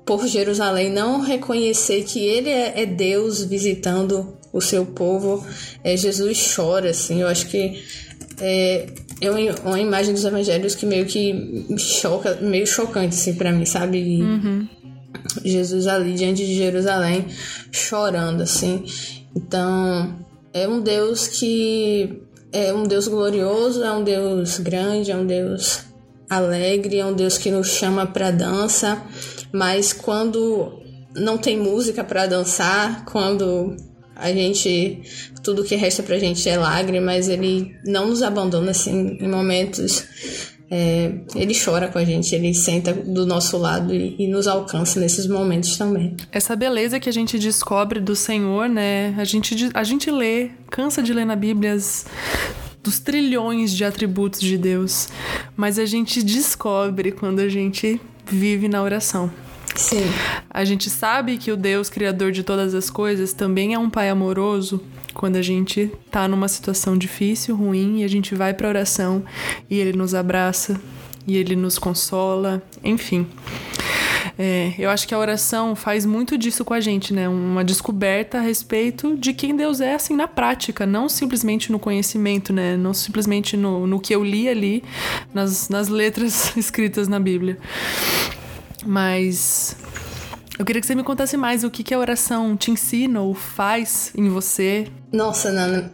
por 0.05 0.27
Jerusalém 0.27 0.89
não 0.89 1.21
reconhecer 1.21 2.03
que 2.03 2.19
ele 2.19 2.49
é, 2.49 2.81
é 2.81 2.85
Deus 2.85 3.43
visitando 3.43 4.37
o 4.51 4.61
seu 4.61 4.85
povo, 4.85 5.45
é, 5.83 5.95
Jesus 5.97 6.53
chora, 6.55 6.91
assim. 6.91 7.21
Eu 7.21 7.27
acho 7.27 7.47
que 7.47 7.81
é, 8.39 8.87
é 9.21 9.29
uma 9.63 9.79
imagem 9.79 10.13
dos 10.13 10.25
evangelhos 10.25 10.75
que 10.75 10.85
meio 10.85 11.05
que 11.05 11.65
choca, 11.77 12.35
meio 12.41 12.67
chocante 12.67 13.15
assim 13.15 13.33
para 13.33 13.51
mim, 13.51 13.65
sabe? 13.65 14.21
Uhum. 14.21 14.67
Jesus 15.43 15.87
ali 15.87 16.13
diante 16.13 16.45
de 16.45 16.55
Jerusalém 16.55 17.27
chorando 17.71 18.41
assim. 18.41 18.85
Então, 19.35 20.15
é 20.53 20.67
um 20.67 20.81
Deus 20.81 21.27
que 21.27 22.21
é 22.51 22.71
um 22.71 22.83
Deus 22.83 23.07
glorioso, 23.07 23.83
é 23.83 23.91
um 23.91 24.03
Deus 24.03 24.59
grande, 24.59 25.11
é 25.11 25.15
um 25.15 25.25
Deus 25.25 25.79
alegre, 26.29 26.99
é 26.99 27.05
um 27.05 27.13
Deus 27.13 27.37
que 27.37 27.49
nos 27.49 27.67
chama 27.67 28.05
para 28.05 28.31
dança, 28.31 29.01
mas 29.51 29.91
quando 29.91 30.79
não 31.15 31.37
tem 31.37 31.57
música 31.57 32.03
para 32.03 32.27
dançar, 32.27 33.05
quando 33.05 33.75
a 34.15 34.31
gente 34.31 35.01
tudo 35.43 35.63
que 35.63 35.75
resta 35.75 36.01
pra 36.03 36.17
gente 36.17 36.47
é 36.47 36.57
lágrimas, 36.57 37.27
ele 37.27 37.75
não 37.85 38.07
nos 38.07 38.21
abandona 38.21 38.71
assim 38.71 39.17
em 39.19 39.27
momentos. 39.27 40.03
É, 40.75 41.11
ele 41.35 41.53
chora 41.53 41.87
com 41.87 41.99
a 41.99 42.03
gente, 42.03 42.33
ele 42.33 42.51
senta 42.51 42.91
do 42.91 43.27
nosso 43.27 43.59
lado 43.59 43.93
e, 43.93 44.15
e, 44.17 44.27
nos 44.27 44.47
alcança 44.47 44.99
nesses 44.99 45.27
momentos 45.27 45.77
também. 45.77 46.17
Essa 46.31 46.55
beleza 46.55 46.99
que 46.99 47.07
a 47.07 47.13
gente 47.13 47.37
descobre 47.37 47.99
do 47.99 48.15
Senhor, 48.15 48.67
né? 48.67 49.13
A 49.19 49.23
gente, 49.23 49.69
a 49.71 49.83
gente 49.83 50.09
lê, 50.09 50.49
cansa 50.71 51.03
de 51.03 51.13
ler 51.13 51.25
na 51.25 51.35
Bíblia 51.35 51.73
as, 51.73 52.07
dos 52.81 52.99
trilhões 52.99 53.71
de 53.71 53.85
atributos 53.85 54.41
de 54.41 54.57
Deus, 54.57 55.09
mas 55.55 55.77
a 55.77 55.85
gente 55.85 56.23
descobre 56.23 57.11
quando 57.11 57.39
a 57.39 57.47
gente 57.47 58.01
vive 58.25 58.67
na 58.67 58.81
oração. 58.81 59.31
Sim. 59.75 60.05
A 60.49 60.63
gente 60.63 60.89
sabe 60.89 61.37
que 61.37 61.51
o 61.51 61.57
Deus 61.57 61.89
criador 61.89 62.31
de 62.31 62.43
todas 62.43 62.73
as 62.73 62.89
coisas 62.89 63.33
também 63.33 63.73
é 63.73 63.79
um 63.79 63.89
pai 63.89 64.09
amoroso 64.09 64.81
quando 65.13 65.35
a 65.35 65.41
gente 65.41 65.91
tá 66.09 66.27
numa 66.27 66.47
situação 66.47 66.97
difícil, 66.97 67.55
ruim, 67.55 68.01
e 68.01 68.03
a 68.03 68.07
gente 68.07 68.35
vai 68.35 68.53
para 68.53 68.67
oração 68.67 69.23
e 69.69 69.79
ele 69.79 69.97
nos 69.97 70.13
abraça 70.13 70.79
e 71.25 71.37
ele 71.37 71.55
nos 71.55 71.77
consola, 71.77 72.61
enfim. 72.83 73.27
É, 74.37 74.73
eu 74.79 74.89
acho 74.89 75.07
que 75.07 75.13
a 75.13 75.19
oração 75.19 75.75
faz 75.75 76.05
muito 76.05 76.37
disso 76.37 76.65
com 76.65 76.73
a 76.73 76.79
gente, 76.79 77.13
né? 77.13 77.29
Uma 77.29 77.63
descoberta 77.63 78.39
a 78.39 78.41
respeito 78.41 79.15
de 79.15 79.31
quem 79.31 79.55
Deus 79.55 79.79
é, 79.79 79.93
assim, 79.93 80.15
na 80.15 80.27
prática, 80.27 80.85
não 80.85 81.07
simplesmente 81.07 81.71
no 81.71 81.77
conhecimento, 81.77 82.51
né? 82.51 82.75
Não 82.75 82.93
simplesmente 82.93 83.55
no, 83.55 83.85
no 83.85 83.99
que 83.99 84.13
eu 84.13 84.23
li 84.23 84.49
ali, 84.49 84.83
nas, 85.33 85.69
nas 85.69 85.87
letras 85.87 86.55
escritas 86.57 87.07
na 87.07 87.19
Bíblia. 87.19 87.59
Mas 88.85 89.75
eu 90.57 90.65
queria 90.65 90.79
que 90.79 90.87
você 90.87 90.95
me 90.95 91.03
contasse 91.03 91.35
mais 91.35 91.63
o 91.63 91.71
que, 91.71 91.83
que 91.83 91.93
a 91.93 91.99
oração 91.99 92.55
te 92.55 92.71
ensina 92.71 93.21
ou 93.21 93.33
faz 93.33 94.11
em 94.15 94.29
você. 94.29 94.87
Nossa, 95.11 95.51
Nana, 95.51 95.91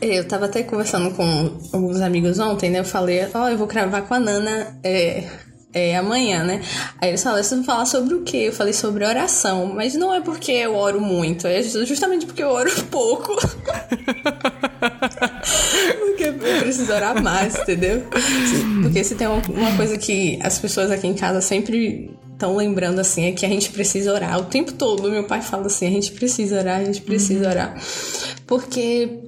eu 0.00 0.26
tava 0.26 0.46
até 0.46 0.62
conversando 0.62 1.14
com 1.14 1.58
alguns 1.72 2.00
amigos 2.00 2.38
ontem, 2.38 2.70
né? 2.70 2.80
Eu 2.80 2.84
falei, 2.84 3.28
ó, 3.34 3.44
oh, 3.44 3.48
eu 3.48 3.58
vou 3.58 3.66
gravar 3.66 4.02
com 4.02 4.14
a 4.14 4.20
Nana 4.20 4.78
é, 4.82 5.28
é, 5.72 5.96
amanhã, 5.96 6.44
né? 6.44 6.62
Aí 7.00 7.08
eles 7.08 7.22
falaram, 7.22 7.42
vocês 7.42 7.58
vão 7.58 7.64
falar 7.64 7.86
sobre 7.86 8.14
o 8.14 8.22
quê? 8.22 8.48
Eu 8.48 8.52
falei 8.52 8.72
sobre 8.72 9.04
oração, 9.04 9.72
mas 9.74 9.94
não 9.94 10.12
é 10.12 10.20
porque 10.20 10.52
eu 10.52 10.74
oro 10.74 11.00
muito, 11.00 11.46
é 11.46 11.62
justamente 11.62 12.26
porque 12.26 12.42
eu 12.42 12.48
oro 12.48 12.70
pouco. 12.90 13.34
porque 15.98 16.24
eu 16.24 16.34
preciso 16.60 16.92
orar 16.92 17.22
mais, 17.22 17.56
entendeu? 17.56 18.04
Porque 18.82 19.02
se 19.02 19.14
tem 19.14 19.26
uma 19.26 19.76
coisa 19.76 19.96
que 19.96 20.38
as 20.42 20.58
pessoas 20.58 20.90
aqui 20.90 21.06
em 21.06 21.14
casa 21.14 21.40
sempre 21.40 22.10
estão 22.32 22.56
lembrando 22.56 22.98
assim, 22.98 23.26
é 23.26 23.32
que 23.32 23.46
a 23.46 23.48
gente 23.48 23.70
precisa 23.70 24.12
orar. 24.12 24.38
O 24.38 24.44
tempo 24.44 24.72
todo 24.72 25.10
meu 25.10 25.24
pai 25.24 25.40
fala 25.40 25.66
assim, 25.66 25.86
a 25.86 25.90
gente 25.90 26.12
precisa 26.12 26.58
orar, 26.58 26.80
a 26.80 26.84
gente 26.84 27.00
precisa 27.00 27.44
uhum. 27.44 27.50
orar. 27.50 27.82
Porque 28.46 29.20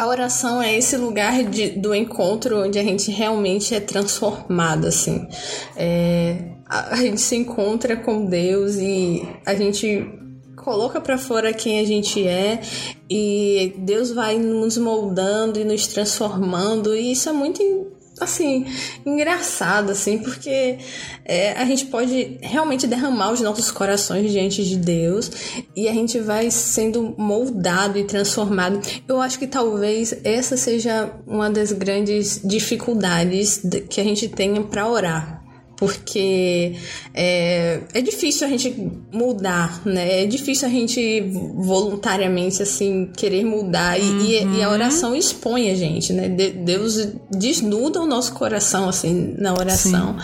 a 0.00 0.06
oração 0.06 0.62
é 0.62 0.74
esse 0.74 0.96
lugar 0.96 1.44
de, 1.44 1.72
do 1.72 1.94
encontro 1.94 2.64
onde 2.64 2.78
a 2.78 2.82
gente 2.82 3.10
realmente 3.10 3.74
é 3.74 3.80
transformado, 3.80 4.86
assim. 4.86 5.28
É, 5.76 6.54
a, 6.64 6.94
a 6.94 6.96
gente 6.96 7.20
se 7.20 7.36
encontra 7.36 7.98
com 7.98 8.24
Deus 8.24 8.76
e 8.76 9.28
a 9.44 9.54
gente 9.54 10.08
coloca 10.56 11.02
para 11.02 11.18
fora 11.18 11.52
quem 11.52 11.80
a 11.80 11.84
gente 11.84 12.26
é 12.26 12.62
e 13.10 13.74
Deus 13.76 14.10
vai 14.10 14.38
nos 14.38 14.78
moldando 14.78 15.60
e 15.60 15.64
nos 15.64 15.86
transformando 15.86 16.94
e 16.96 17.12
isso 17.12 17.28
é 17.28 17.32
muito 17.32 17.89
assim, 18.20 18.66
engraçado, 19.04 19.90
assim, 19.90 20.18
porque 20.18 20.78
é, 21.24 21.52
a 21.52 21.64
gente 21.64 21.86
pode 21.86 22.38
realmente 22.40 22.86
derramar 22.86 23.32
os 23.32 23.40
nossos 23.40 23.70
corações 23.70 24.30
diante 24.30 24.64
de 24.64 24.76
Deus 24.76 25.30
e 25.74 25.88
a 25.88 25.92
gente 25.92 26.18
vai 26.20 26.50
sendo 26.50 27.14
moldado 27.16 27.98
e 27.98 28.04
transformado. 28.04 28.80
Eu 29.08 29.20
acho 29.20 29.38
que 29.38 29.46
talvez 29.46 30.14
essa 30.24 30.56
seja 30.56 31.12
uma 31.26 31.50
das 31.50 31.72
grandes 31.72 32.40
dificuldades 32.44 33.62
que 33.88 34.00
a 34.00 34.04
gente 34.04 34.28
tenha 34.28 34.62
para 34.62 34.88
orar 34.88 35.39
porque 35.80 36.74
é, 37.14 37.80
é 37.94 38.02
difícil 38.02 38.46
a 38.46 38.50
gente 38.50 38.92
mudar, 39.10 39.80
né? 39.86 40.24
É 40.24 40.26
difícil 40.26 40.68
a 40.68 40.70
gente 40.70 41.22
voluntariamente, 41.54 42.62
assim, 42.62 43.10
querer 43.16 43.46
mudar. 43.46 43.98
E, 43.98 44.02
uhum. 44.02 44.20
e, 44.20 44.58
e 44.58 44.62
a 44.62 44.68
uhum. 44.68 44.74
oração 44.74 45.16
expõe 45.16 45.70
a 45.70 45.74
gente, 45.74 46.12
né? 46.12 46.28
De, 46.28 46.50
Deus 46.50 47.08
desnuda 47.30 47.98
o 47.98 48.06
nosso 48.06 48.34
coração, 48.34 48.90
assim, 48.90 49.34
na 49.38 49.54
oração. 49.54 50.18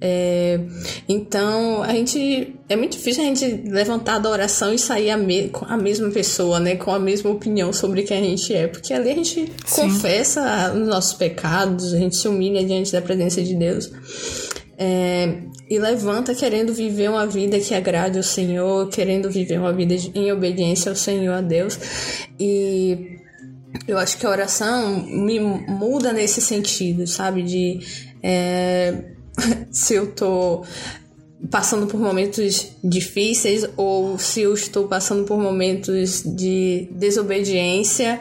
É, 0.00 0.60
então, 1.08 1.82
a 1.82 1.92
gente... 1.92 2.54
É 2.68 2.76
muito 2.76 2.96
difícil 2.96 3.24
a 3.24 3.26
gente 3.26 3.44
levantar 3.68 4.20
da 4.20 4.30
oração 4.30 4.72
e 4.72 4.78
sair 4.78 5.10
a, 5.10 5.16
me, 5.16 5.48
com 5.48 5.64
a 5.64 5.76
mesma 5.76 6.10
pessoa, 6.10 6.60
né? 6.60 6.76
Com 6.76 6.92
a 6.94 6.98
mesma 6.98 7.28
opinião 7.28 7.72
sobre 7.72 8.04
quem 8.04 8.18
a 8.18 8.22
gente 8.22 8.54
é. 8.54 8.68
Porque 8.68 8.94
ali 8.94 9.10
a 9.10 9.14
gente 9.16 9.52
Sim. 9.66 9.82
confessa 9.82 10.72
os 10.72 10.86
nossos 10.86 11.12
pecados, 11.14 11.92
a 11.92 11.98
gente 11.98 12.16
se 12.16 12.28
humilha 12.28 12.64
diante 12.64 12.92
da 12.92 13.02
presença 13.02 13.42
de 13.42 13.54
Deus 13.56 13.90
é, 14.84 15.38
e 15.70 15.78
levanta 15.78 16.34
querendo 16.34 16.74
viver 16.74 17.08
uma 17.08 17.24
vida 17.24 17.60
que 17.60 17.72
agrade 17.72 18.18
o 18.18 18.22
Senhor, 18.22 18.88
querendo 18.88 19.30
viver 19.30 19.60
uma 19.60 19.72
vida 19.72 19.94
em 20.12 20.32
obediência 20.32 20.90
ao 20.90 20.96
Senhor, 20.96 21.34
a 21.34 21.40
Deus. 21.40 21.78
E 22.38 23.20
eu 23.86 23.96
acho 23.96 24.18
que 24.18 24.26
a 24.26 24.30
oração 24.30 25.06
me 25.06 25.38
muda 25.38 26.12
nesse 26.12 26.40
sentido, 26.40 27.06
sabe? 27.06 27.44
De 27.44 27.78
é, 28.20 29.04
se 29.70 29.94
eu 29.94 30.08
tô 30.08 30.64
passando 31.48 31.86
por 31.86 32.00
momentos 32.00 32.72
difíceis 32.82 33.64
ou 33.76 34.18
se 34.18 34.42
eu 34.42 34.52
estou 34.52 34.88
passando 34.88 35.24
por 35.24 35.38
momentos 35.38 36.24
de 36.24 36.88
desobediência 36.90 38.20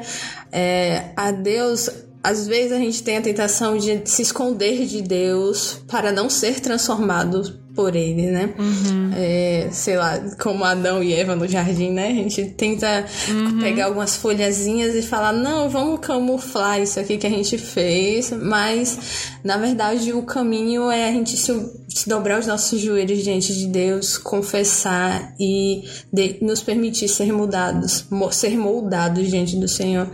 é, 0.51 1.09
a 1.15 1.31
Deus, 1.31 1.89
às 2.23 2.47
vezes 2.47 2.71
a 2.71 2.77
gente 2.77 3.01
tem 3.03 3.17
a 3.17 3.21
tentação 3.21 3.77
de 3.77 4.01
se 4.05 4.21
esconder 4.21 4.85
de 4.85 5.01
Deus 5.01 5.81
para 5.87 6.11
não 6.11 6.29
ser 6.29 6.59
transformado 6.59 7.59
por 7.75 7.95
ele, 7.95 8.31
né? 8.31 8.53
Uhum. 8.57 9.11
É, 9.15 9.69
sei 9.71 9.97
lá, 9.97 10.19
como 10.39 10.63
Adão 10.63 11.01
e 11.03 11.13
Eva 11.13 11.35
no 11.35 11.47
jardim, 11.47 11.91
né? 11.91 12.07
A 12.07 12.13
gente 12.13 12.45
tenta 12.45 13.05
uhum. 13.29 13.59
pegar 13.59 13.85
algumas 13.85 14.15
folhazinhas 14.15 14.93
e 14.95 15.01
falar, 15.01 15.31
não, 15.31 15.69
vamos 15.69 15.99
camuflar 15.99 16.81
isso 16.81 16.99
aqui 16.99 17.17
que 17.17 17.27
a 17.27 17.29
gente 17.29 17.57
fez, 17.57 18.31
mas 18.31 19.29
na 19.43 19.57
verdade 19.57 20.11
o 20.13 20.23
caminho 20.23 20.91
é 20.91 21.09
a 21.09 21.11
gente 21.11 21.37
se, 21.37 21.53
se 21.87 22.09
dobrar 22.09 22.39
os 22.39 22.47
nossos 22.47 22.79
joelhos 22.79 23.23
diante 23.23 23.53
de 23.53 23.67
Deus, 23.67 24.17
confessar 24.17 25.33
e 25.39 25.83
de, 26.11 26.37
nos 26.41 26.61
permitir 26.61 27.07
ser 27.07 27.31
mudados, 27.31 28.05
ser 28.31 28.57
moldados 28.57 29.29
diante 29.29 29.55
do 29.55 29.67
Senhor. 29.67 30.09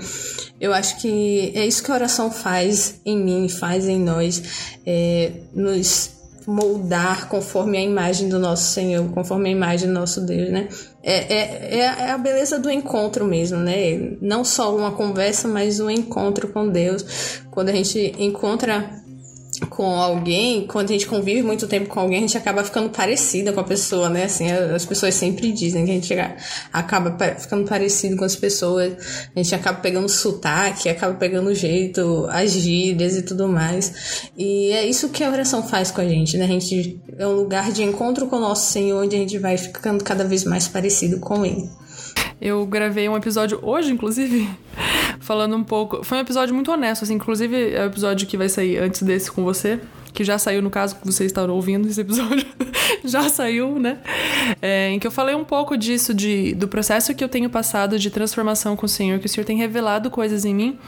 Eu 0.60 0.74
acho 0.74 1.00
que 1.00 1.52
é 1.56 1.66
isso 1.68 1.84
que 1.84 1.92
a 1.92 1.96
oração 1.96 2.32
faz 2.32 3.00
em 3.06 3.18
mim, 3.18 3.48
faz 3.48 3.88
em 3.88 4.00
nós, 4.00 4.42
é, 4.86 5.32
nos 5.54 6.17
moldar 6.48 7.28
conforme 7.28 7.78
a 7.78 7.82
imagem 7.82 8.30
do 8.30 8.40
nosso 8.40 8.72
Senhor, 8.72 9.06
conforme 9.10 9.50
a 9.50 9.52
imagem 9.52 9.90
do 9.90 9.94
nosso 9.94 10.22
Deus, 10.22 10.50
né? 10.50 10.70
É, 11.04 11.34
é, 11.34 11.78
é 11.80 12.12
a 12.12 12.18
beleza 12.18 12.58
do 12.58 12.72
encontro 12.72 13.26
mesmo, 13.26 13.58
né? 13.58 14.16
Não 14.22 14.46
só 14.46 14.74
uma 14.74 14.92
conversa, 14.92 15.46
mas 15.48 15.82
um 15.82 15.90
encontro 15.90 16.48
com 16.48 16.70
Deus. 16.70 17.42
Quando 17.52 17.68
a 17.68 17.74
gente 17.74 18.16
encontra 18.18 19.04
com 19.66 19.96
alguém, 19.96 20.66
quando 20.68 20.90
a 20.90 20.94
gente 20.94 21.08
convive 21.08 21.42
muito 21.42 21.68
tempo 21.68 21.88
com 21.88 22.00
alguém, 22.00 22.20
a 22.20 22.22
gente 22.22 22.38
acaba 22.38 22.64
ficando 22.64 22.90
parecida 22.90 23.52
com 23.52 23.60
a 23.60 23.64
pessoa, 23.64 24.10
né? 24.10 24.26
Assim, 24.26 24.52
as 24.52 24.86
pessoas 24.86 25.16
sempre 25.16 25.52
dizem 25.52 25.86
que 25.86 25.92
a 25.92 25.94
gente 25.94 26.14
acaba 26.72 27.16
ficando 27.36 27.68
parecido 27.68 28.16
com 28.18 28.26
as 28.26 28.36
pessoas, 28.36 28.94
a 29.36 29.40
gente 29.40 29.54
acaba 29.56 29.80
pegando 29.80 30.08
sotaque, 30.10 30.90
acaba 30.90 31.14
pegando 31.16 31.54
jeito, 31.54 32.28
as 32.30 32.52
gírias 32.52 33.16
e 33.16 33.22
tudo 33.22 33.48
mais. 33.48 34.30
E 34.38 34.72
é 34.72 34.86
isso 34.86 35.10
que 35.10 35.24
a 35.24 35.30
oração 35.30 35.68
faz 35.68 35.92
com 35.92 36.02
a 36.02 36.08
gente, 36.08 36.38
né? 36.38 36.46
A 36.46 36.50
gente 36.50 37.02
é 37.18 37.26
um 37.26 37.34
lugar 37.34 37.72
de 37.72 37.84
encontro 37.84 38.28
com 38.28 38.38
o 38.38 38.42
nosso 38.42 38.72
Senhor, 38.72 39.04
onde 39.04 39.16
a 39.16 39.20
gente 39.20 39.38
vai 39.38 39.58
ficando 39.58 40.04
cada 40.04 40.24
vez 40.24 40.44
mais 40.44 40.68
parecido 40.68 41.20
com 41.20 41.46
Ele. 41.46 41.70
Eu 42.40 42.66
gravei 42.68 43.10
um 43.10 43.18
episódio 43.18 43.60
hoje, 43.64 43.92
inclusive, 43.92 44.48
falando 45.28 45.58
um 45.58 45.64
pouco. 45.64 46.06
Foi 46.06 46.18
um 46.18 46.22
episódio 46.22 46.56
muito 46.56 46.72
honesto, 46.72 47.04
assim, 47.04 47.16
inclusive 47.16 47.74
é 47.74 47.84
o 47.84 47.88
episódio 47.88 48.26
que 48.26 48.38
vai 48.38 48.48
sair 48.48 48.78
antes 48.78 49.04
desse 49.04 49.30
com 49.30 49.44
você, 49.44 49.78
que 50.14 50.24
já 50.24 50.40
saiu 50.40 50.62
no 50.62 50.70
caso 50.70 50.96
que 50.96 51.06
você 51.06 51.26
está 51.26 51.44
ouvindo 51.44 51.86
esse 51.86 52.00
episódio, 52.00 52.48
já 53.04 53.28
saiu, 53.28 53.78
né? 53.78 53.98
É, 54.62 54.90
em 54.90 55.00
que 55.00 55.06
eu 55.06 55.12
falei 55.12 55.36
um 55.36 55.44
pouco 55.44 55.76
disso, 55.76 56.14
de, 56.14 56.56
do 56.56 56.70
processo 56.70 57.14
que 57.14 57.22
eu 57.22 57.28
tenho 57.28 57.50
passado 57.50 58.00
de 58.00 58.10
transformação 58.10 58.78
com 58.78 58.86
o 58.86 58.90
Senhor, 58.90 59.20
que 59.20 59.26
o 59.26 59.30
Senhor 59.30 59.46
tem 59.46 59.58
revelado 59.58 60.10
coisas 60.10 60.46
em 60.46 60.56
mim 60.56 60.80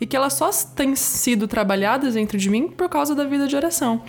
e 0.00 0.06
que 0.06 0.16
elas 0.16 0.34
só 0.34 0.48
têm 0.76 0.94
sido 0.94 1.48
trabalhadas 1.48 2.14
dentro 2.14 2.38
de 2.38 2.48
mim 2.48 2.68
por 2.68 2.88
causa 2.88 3.16
da 3.16 3.24
vida 3.24 3.48
de 3.48 3.56
oração. 3.56 4.00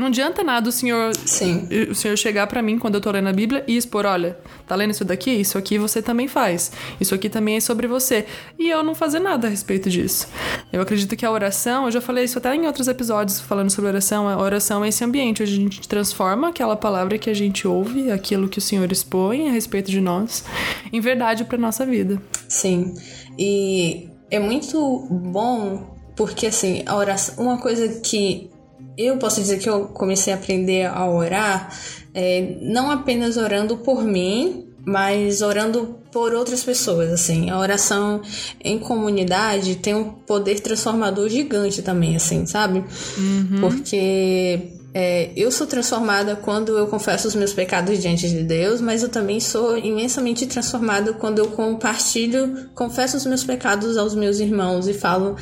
Não 0.00 0.06
adianta 0.06 0.42
nada 0.42 0.66
o 0.66 0.72
senhor, 0.72 1.14
Sim. 1.26 1.68
o 1.90 1.94
senhor 1.94 2.16
chegar 2.16 2.46
para 2.46 2.62
mim 2.62 2.78
quando 2.78 2.94
eu 2.94 3.02
tô 3.02 3.10
lendo 3.10 3.28
a 3.28 3.32
Bíblia 3.34 3.62
e 3.68 3.76
expor, 3.76 4.06
olha, 4.06 4.38
tá 4.66 4.74
lendo 4.74 4.92
isso 4.92 5.04
daqui? 5.04 5.30
Isso 5.30 5.58
aqui 5.58 5.76
você 5.76 6.00
também 6.00 6.26
faz. 6.26 6.72
Isso 6.98 7.14
aqui 7.14 7.28
também 7.28 7.56
é 7.56 7.60
sobre 7.60 7.86
você. 7.86 8.24
E 8.58 8.70
eu 8.70 8.82
não 8.82 8.94
fazer 8.94 9.18
nada 9.18 9.46
a 9.46 9.50
respeito 9.50 9.90
disso. 9.90 10.26
Eu 10.72 10.80
acredito 10.80 11.14
que 11.14 11.26
a 11.26 11.30
oração, 11.30 11.84
eu 11.84 11.90
já 11.90 12.00
falei 12.00 12.24
isso 12.24 12.38
até 12.38 12.54
em 12.54 12.66
outros 12.66 12.88
episódios 12.88 13.40
falando 13.42 13.68
sobre 13.68 13.90
oração, 13.90 14.26
a 14.26 14.38
oração 14.38 14.82
é 14.82 14.88
esse 14.88 15.04
ambiente 15.04 15.42
onde 15.42 15.52
a 15.52 15.56
gente 15.56 15.86
transforma 15.86 16.48
aquela 16.48 16.76
palavra 16.76 17.18
que 17.18 17.28
a 17.28 17.34
gente 17.34 17.68
ouve, 17.68 18.10
aquilo 18.10 18.48
que 18.48 18.56
o 18.56 18.62
Senhor 18.62 18.90
expõe 18.90 19.50
a 19.50 19.52
respeito 19.52 19.90
de 19.90 20.00
nós, 20.00 20.46
em 20.90 21.00
verdade 21.00 21.44
para 21.44 21.58
nossa 21.58 21.84
vida. 21.84 22.22
Sim. 22.48 22.94
E 23.38 24.08
é 24.30 24.38
muito 24.40 25.06
bom 25.10 25.94
porque 26.16 26.46
assim, 26.46 26.84
a 26.86 26.96
oração, 26.96 27.44
uma 27.44 27.58
coisa 27.58 28.00
que 28.00 28.50
eu 28.96 29.16
posso 29.16 29.40
dizer 29.40 29.58
que 29.58 29.68
eu 29.68 29.86
comecei 29.86 30.32
a 30.32 30.36
aprender 30.36 30.86
a 30.86 31.08
orar, 31.08 31.74
é, 32.12 32.56
não 32.60 32.90
apenas 32.90 33.36
orando 33.36 33.78
por 33.78 34.02
mim, 34.04 34.66
mas 34.84 35.42
orando 35.42 35.98
por 36.10 36.34
outras 36.34 36.62
pessoas, 36.62 37.10
assim. 37.12 37.50
A 37.50 37.58
oração 37.58 38.20
em 38.62 38.78
comunidade 38.78 39.76
tem 39.76 39.94
um 39.94 40.04
poder 40.04 40.60
transformador 40.60 41.28
gigante 41.28 41.82
também, 41.82 42.16
assim, 42.16 42.46
sabe? 42.46 42.84
Uhum. 43.16 43.60
Porque 43.60 44.79
é, 44.92 45.30
eu 45.36 45.52
sou 45.52 45.66
transformada 45.66 46.34
quando 46.34 46.76
eu 46.76 46.86
confesso 46.86 47.28
os 47.28 47.34
meus 47.34 47.52
pecados 47.52 48.00
diante 48.00 48.28
de 48.28 48.42
Deus, 48.42 48.80
mas 48.80 49.02
eu 49.02 49.08
também 49.08 49.38
sou 49.38 49.78
imensamente 49.78 50.46
transformada 50.46 51.12
quando 51.12 51.38
eu 51.38 51.48
compartilho, 51.48 52.68
confesso 52.74 53.16
os 53.16 53.24
meus 53.24 53.44
pecados 53.44 53.96
aos 53.96 54.14
meus 54.14 54.40
irmãos 54.40 54.88
e 54.88 54.94
falo, 54.94 55.36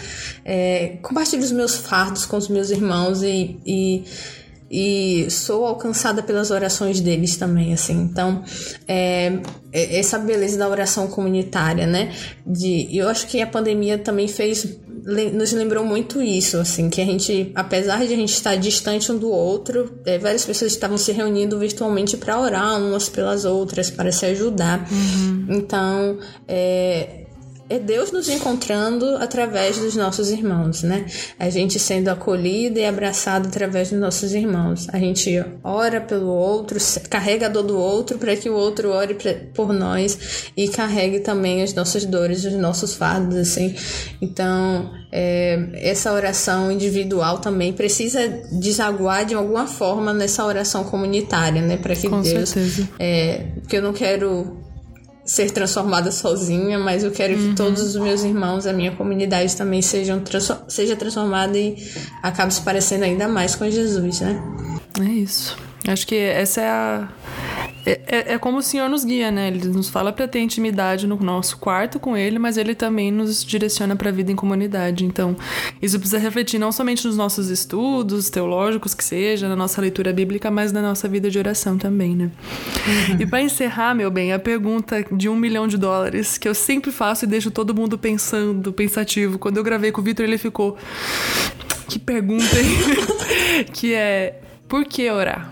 é, 0.44 0.98
compartilho 1.02 1.42
os 1.42 1.52
meus 1.52 1.76
fardos 1.76 2.26
com 2.26 2.36
os 2.36 2.48
meus 2.48 2.70
irmãos 2.70 3.22
e, 3.22 3.58
e 3.64 4.04
e 4.70 5.30
sou 5.30 5.64
alcançada 5.64 6.22
pelas 6.22 6.50
orações 6.50 7.00
deles 7.00 7.36
também, 7.36 7.72
assim. 7.72 7.94
Então, 7.94 8.44
é, 8.86 9.38
é, 9.72 9.98
essa 9.98 10.18
beleza 10.18 10.58
da 10.58 10.68
oração 10.68 11.06
comunitária, 11.06 11.86
né? 11.86 12.12
De, 12.46 12.86
eu 12.94 13.08
acho 13.08 13.26
que 13.26 13.40
a 13.40 13.46
pandemia 13.46 13.96
também 13.96 14.28
fez 14.28 14.78
nos 15.08 15.52
lembrou 15.52 15.84
muito 15.84 16.20
isso, 16.20 16.58
assim, 16.58 16.90
que 16.90 17.00
a 17.00 17.04
gente, 17.04 17.50
apesar 17.54 18.06
de 18.06 18.12
a 18.12 18.16
gente 18.16 18.32
estar 18.32 18.56
distante 18.56 19.10
um 19.10 19.16
do 19.16 19.30
outro, 19.30 19.98
é, 20.04 20.18
várias 20.18 20.44
pessoas 20.44 20.72
estavam 20.72 20.98
se 20.98 21.12
reunindo 21.12 21.58
virtualmente 21.58 22.16
para 22.18 22.38
orar 22.38 22.78
umas 22.78 23.08
pelas 23.08 23.46
outras, 23.46 23.90
para 23.90 24.12
se 24.12 24.26
ajudar. 24.26 24.86
Uhum. 24.92 25.46
Então, 25.48 26.18
é, 26.46 27.24
é 27.68 27.78
Deus 27.78 28.10
nos 28.10 28.28
encontrando 28.28 29.16
através 29.16 29.78
dos 29.78 29.94
nossos 29.94 30.30
irmãos, 30.30 30.82
né? 30.82 31.04
A 31.38 31.50
gente 31.50 31.78
sendo 31.78 32.08
acolhido 32.08 32.78
e 32.78 32.84
abraçado 32.84 33.48
através 33.48 33.90
dos 33.90 34.00
nossos 34.00 34.32
irmãos. 34.32 34.86
A 34.90 34.98
gente 34.98 35.44
ora 35.62 36.00
pelo 36.00 36.28
outro, 36.28 36.78
carrega 37.10 37.46
a 37.46 37.48
dor 37.48 37.64
do 37.64 37.78
outro 37.78 38.18
para 38.18 38.34
que 38.36 38.48
o 38.48 38.54
outro 38.54 38.90
ore 38.90 39.16
por 39.54 39.72
nós 39.72 40.50
e 40.56 40.68
carregue 40.68 41.20
também 41.20 41.62
as 41.62 41.74
nossas 41.74 42.04
dores, 42.04 42.44
os 42.44 42.54
nossos 42.54 42.94
fardos, 42.94 43.36
assim. 43.36 43.74
Então, 44.20 44.90
é, 45.12 45.68
essa 45.74 46.12
oração 46.12 46.72
individual 46.72 47.38
também 47.38 47.72
precisa 47.72 48.28
desaguar 48.52 49.26
de 49.26 49.34
alguma 49.34 49.66
forma 49.66 50.12
nessa 50.12 50.44
oração 50.44 50.84
comunitária, 50.84 51.60
né? 51.60 51.76
Para 51.76 51.94
que 51.94 52.08
Com 52.08 52.22
Deus. 52.22 52.48
Certeza. 52.48 52.88
É, 52.98 53.46
porque 53.60 53.76
eu 53.76 53.82
não 53.82 53.92
quero 53.92 54.67
ser 55.28 55.50
transformada 55.50 56.10
sozinha, 56.10 56.78
mas 56.78 57.04
eu 57.04 57.10
quero 57.10 57.34
uhum. 57.34 57.50
que 57.50 57.54
todos 57.54 57.82
os 57.82 57.96
meus 57.96 58.24
irmãos, 58.24 58.66
a 58.66 58.72
minha 58.72 58.92
comunidade 58.92 59.54
também 59.54 59.82
sejam 59.82 60.22
seja 60.66 60.96
transformada 60.96 61.56
e 61.58 61.76
acabe 62.22 62.52
se 62.54 62.62
parecendo 62.62 63.04
ainda 63.04 63.28
mais 63.28 63.54
com 63.54 63.70
Jesus, 63.70 64.20
né? 64.20 64.42
É 64.98 65.04
isso. 65.04 65.54
Acho 65.86 66.06
que 66.06 66.16
essa 66.16 66.62
é 66.62 66.68
a 66.68 67.08
é, 67.88 68.00
é, 68.06 68.34
é, 68.34 68.38
como 68.38 68.58
o 68.58 68.62
Senhor 68.62 68.86
nos 68.88 69.02
guia, 69.02 69.30
né? 69.30 69.48
Ele 69.48 69.66
nos 69.68 69.88
fala 69.88 70.12
para 70.12 70.28
ter 70.28 70.40
intimidade 70.40 71.06
no 71.06 71.16
nosso 71.16 71.56
quarto 71.56 71.98
com 71.98 72.14
Ele, 72.14 72.38
mas 72.38 72.58
Ele 72.58 72.74
também 72.74 73.10
nos 73.10 73.42
direciona 73.42 73.96
para 73.96 74.10
a 74.10 74.12
vida 74.12 74.30
em 74.30 74.36
comunidade. 74.36 75.06
Então, 75.06 75.34
isso 75.80 75.98
precisa 75.98 76.18
refletir 76.18 76.58
não 76.58 76.70
somente 76.70 77.06
nos 77.06 77.16
nossos 77.16 77.48
estudos 77.48 78.28
teológicos, 78.28 78.92
que 78.92 79.02
seja, 79.02 79.48
na 79.48 79.56
nossa 79.56 79.80
leitura 79.80 80.12
bíblica, 80.12 80.50
mas 80.50 80.70
na 80.70 80.82
nossa 80.82 81.08
vida 81.08 81.30
de 81.30 81.38
oração 81.38 81.78
também, 81.78 82.14
né? 82.14 82.30
Uhum. 83.10 83.16
E 83.20 83.26
para 83.26 83.40
encerrar, 83.40 83.94
meu 83.94 84.10
bem, 84.10 84.34
a 84.34 84.38
pergunta 84.38 85.02
de 85.10 85.28
um 85.28 85.36
milhão 85.36 85.66
de 85.66 85.78
dólares 85.78 86.36
que 86.36 86.46
eu 86.46 86.54
sempre 86.54 86.92
faço 86.92 87.24
e 87.24 87.28
deixo 87.28 87.50
todo 87.50 87.74
mundo 87.74 87.96
pensando, 87.96 88.70
pensativo. 88.70 89.38
Quando 89.38 89.56
eu 89.56 89.64
gravei 89.64 89.90
com 89.90 90.02
o 90.02 90.04
Vitor, 90.04 90.26
ele 90.26 90.36
ficou. 90.36 90.76
Que 91.88 91.98
pergunta, 91.98 92.60
hein? 92.60 93.64
que 93.72 93.94
é: 93.94 94.40
por 94.68 94.84
que 94.84 95.10
orar? 95.10 95.50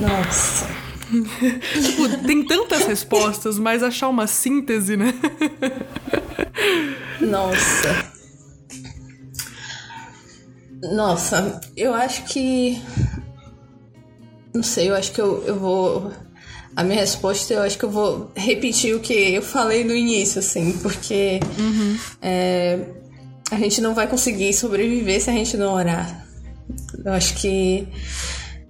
Nossa. 0.00 0.81
tipo, 1.82 2.26
tem 2.26 2.44
tantas 2.44 2.86
respostas, 2.86 3.58
mas 3.58 3.82
achar 3.82 4.08
uma 4.08 4.26
síntese, 4.26 4.96
né? 4.96 5.12
Nossa. 7.20 8.12
Nossa, 10.82 11.60
eu 11.76 11.94
acho 11.94 12.24
que. 12.24 12.82
Não 14.54 14.62
sei, 14.62 14.90
eu 14.90 14.94
acho 14.94 15.12
que 15.12 15.20
eu, 15.20 15.44
eu 15.46 15.58
vou. 15.58 16.12
A 16.74 16.82
minha 16.82 17.00
resposta, 17.00 17.52
eu 17.52 17.62
acho 17.62 17.78
que 17.78 17.84
eu 17.84 17.90
vou 17.90 18.32
repetir 18.34 18.96
o 18.96 19.00
que 19.00 19.12
eu 19.12 19.42
falei 19.42 19.84
no 19.84 19.94
início, 19.94 20.38
assim, 20.38 20.72
porque 20.78 21.38
uhum. 21.58 21.98
é, 22.22 22.78
a 23.50 23.56
gente 23.56 23.82
não 23.82 23.94
vai 23.94 24.06
conseguir 24.06 24.54
sobreviver 24.54 25.20
se 25.20 25.28
a 25.28 25.34
gente 25.34 25.56
não 25.56 25.74
orar. 25.74 26.26
Eu 27.04 27.12
acho 27.12 27.34
que. 27.34 27.86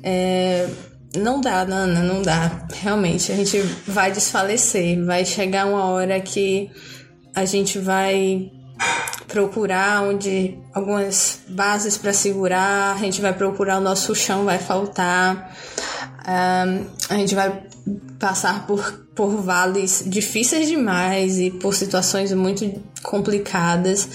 É, 0.02 0.68
não 1.16 1.40
dá, 1.40 1.64
Nana, 1.64 2.00
não 2.00 2.22
dá. 2.22 2.66
Realmente, 2.80 3.32
a 3.32 3.36
gente 3.36 3.58
vai 3.86 4.10
desfalecer. 4.10 5.04
Vai 5.04 5.24
chegar 5.24 5.66
uma 5.66 5.84
hora 5.84 6.20
que 6.20 6.70
a 7.34 7.44
gente 7.44 7.78
vai 7.78 8.50
procurar 9.28 10.02
onde 10.02 10.58
algumas 10.74 11.40
bases 11.48 11.96
para 11.96 12.12
segurar, 12.12 12.94
a 12.94 12.98
gente 12.98 13.20
vai 13.22 13.32
procurar 13.32 13.78
o 13.78 13.80
nosso 13.80 14.14
chão 14.14 14.44
vai 14.44 14.58
faltar. 14.58 15.56
Um, 16.28 16.86
a 17.08 17.16
gente 17.16 17.34
vai 17.34 17.62
passar 18.18 18.66
por, 18.66 19.06
por 19.14 19.42
vales 19.42 20.04
difíceis 20.06 20.68
demais 20.68 21.38
e 21.40 21.50
por 21.50 21.74
situações 21.74 22.32
muito 22.32 22.70
complicadas. 23.02 24.08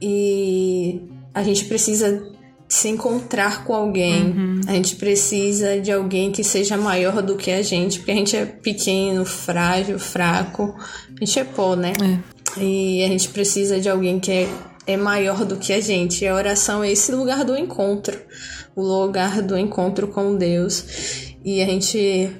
E 0.00 1.02
a 1.34 1.42
gente 1.42 1.66
precisa 1.66 2.22
se 2.68 2.88
encontrar 2.88 3.64
com 3.64 3.74
alguém. 3.74 4.24
Uhum. 4.24 4.49
A 4.70 4.74
gente 4.74 4.96
precisa 4.96 5.80
de 5.80 5.90
alguém 5.90 6.30
que 6.30 6.44
seja 6.44 6.76
maior 6.76 7.20
do 7.22 7.36
que 7.36 7.50
a 7.50 7.60
gente, 7.60 7.98
porque 7.98 8.12
a 8.12 8.14
gente 8.14 8.36
é 8.36 8.46
pequeno, 8.46 9.24
frágil, 9.24 9.98
fraco. 9.98 10.74
A 11.20 11.24
gente 11.24 11.38
é 11.40 11.44
pó, 11.44 11.74
né? 11.74 11.92
É. 12.56 12.62
E 12.62 13.02
a 13.02 13.08
gente 13.08 13.28
precisa 13.30 13.80
de 13.80 13.88
alguém 13.88 14.20
que 14.20 14.30
é, 14.30 14.48
é 14.86 14.96
maior 14.96 15.44
do 15.44 15.56
que 15.56 15.72
a 15.72 15.80
gente. 15.80 16.24
E 16.24 16.28
a 16.28 16.34
oração 16.34 16.84
é 16.84 16.92
esse 16.92 17.10
lugar 17.10 17.44
do 17.44 17.56
encontro 17.56 18.16
o 18.74 18.82
lugar 18.82 19.42
do 19.42 19.56
encontro 19.58 20.08
com 20.08 20.36
Deus. 20.36 21.34
E 21.44 21.62
a 21.62 21.66
gente 21.66 22.30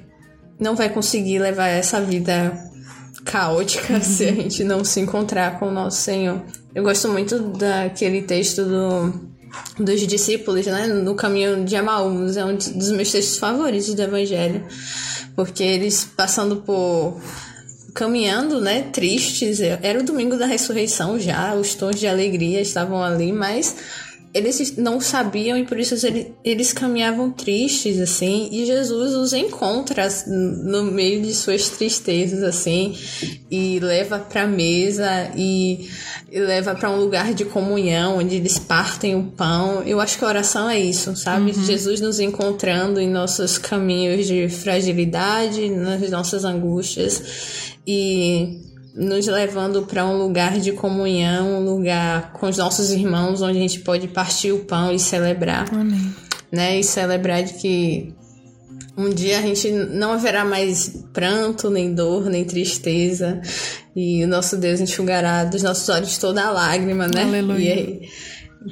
não 0.59 0.75
vai 0.75 0.89
conseguir 0.89 1.39
levar 1.39 1.67
essa 1.67 1.99
vida 2.01 2.57
caótica 3.25 3.95
uhum. 3.95 4.01
se 4.01 4.25
a 4.25 4.31
gente 4.31 4.63
não 4.63 4.83
se 4.83 4.99
encontrar 4.99 5.59
com 5.59 5.67
o 5.67 5.71
nosso 5.71 6.01
Senhor. 6.01 6.41
Eu 6.73 6.83
gosto 6.83 7.07
muito 7.09 7.39
daquele 7.39 8.21
texto 8.21 8.63
do 8.63 9.30
dos 9.79 10.05
discípulos, 10.05 10.65
né, 10.65 10.87
no 10.87 11.15
caminho 11.15 11.63
de 11.65 11.75
Amaús, 11.75 12.37
é 12.37 12.45
um 12.45 12.55
dos 12.55 12.91
meus 12.91 13.11
textos 13.11 13.37
favoritos 13.37 13.93
do 13.93 14.01
Evangelho, 14.01 14.63
porque 15.35 15.63
eles 15.63 16.07
passando 16.15 16.57
por 16.57 17.19
caminhando, 17.93 18.61
né, 18.61 18.83
tristes, 18.83 19.59
era 19.59 19.99
o 19.99 20.03
domingo 20.03 20.37
da 20.37 20.45
ressurreição 20.45 21.19
já, 21.19 21.53
os 21.55 21.75
tons 21.75 21.99
de 21.99 22.07
alegria 22.07 22.61
estavam 22.61 23.03
ali, 23.03 23.33
mas 23.33 23.75
eles 24.33 24.77
não 24.77 25.01
sabiam 25.01 25.57
e 25.57 25.65
por 25.65 25.77
isso 25.77 25.93
eles, 26.05 26.27
eles 26.43 26.73
caminhavam 26.73 27.31
tristes, 27.31 27.99
assim, 27.99 28.47
e 28.51 28.65
Jesus 28.65 29.13
os 29.13 29.33
encontra 29.33 30.07
no 30.27 30.83
meio 30.83 31.21
de 31.21 31.33
suas 31.33 31.69
tristezas, 31.69 32.41
assim, 32.41 32.95
e 33.49 33.79
leva 33.79 34.19
para 34.19 34.43
a 34.43 34.47
mesa 34.47 35.31
e, 35.35 35.89
e 36.31 36.39
leva 36.39 36.73
para 36.73 36.89
um 36.89 36.97
lugar 36.97 37.33
de 37.33 37.43
comunhão, 37.43 38.19
onde 38.19 38.37
eles 38.37 38.57
partem 38.57 39.15
o 39.15 39.23
pão. 39.23 39.83
Eu 39.83 39.99
acho 39.99 40.17
que 40.17 40.23
a 40.23 40.27
oração 40.27 40.69
é 40.69 40.79
isso, 40.79 41.13
sabe? 41.17 41.51
Uhum. 41.51 41.65
Jesus 41.65 41.99
nos 41.99 42.19
encontrando 42.19 43.01
em 43.01 43.09
nossos 43.09 43.57
caminhos 43.57 44.25
de 44.27 44.47
fragilidade, 44.47 45.69
nas 45.69 46.09
nossas 46.09 46.45
angústias 46.45 47.21
e 47.85 48.70
nos 48.95 49.27
levando 49.27 49.83
para 49.83 50.05
um 50.05 50.17
lugar 50.17 50.59
de 50.59 50.71
comunhão, 50.71 51.61
um 51.61 51.65
lugar 51.65 52.33
com 52.33 52.47
os 52.47 52.57
nossos 52.57 52.91
irmãos, 52.91 53.41
onde 53.41 53.57
a 53.57 53.61
gente 53.61 53.79
pode 53.79 54.07
partir 54.07 54.51
o 54.51 54.59
pão 54.59 54.91
e 54.91 54.99
celebrar. 54.99 55.73
Amém. 55.73 56.13
Né? 56.51 56.79
E 56.79 56.83
celebrar 56.83 57.43
de 57.43 57.53
que 57.53 58.13
um 58.97 59.09
dia 59.09 59.39
a 59.39 59.41
gente 59.41 59.71
não 59.71 60.11
haverá 60.11 60.43
mais 60.43 61.03
pranto, 61.13 61.69
nem 61.69 61.93
dor, 61.93 62.29
nem 62.29 62.43
tristeza. 62.43 63.41
E 63.95 64.23
o 64.23 64.27
nosso 64.27 64.57
Deus 64.57 64.79
enxugará 64.79 65.43
dos 65.45 65.63
nossos 65.63 65.87
olhos 65.89 66.17
toda 66.17 66.43
a 66.43 66.51
lágrima, 66.51 67.07
né? 67.07 67.23
Aleluia. 67.23 67.59
E 67.59 67.71
aí, 67.71 68.09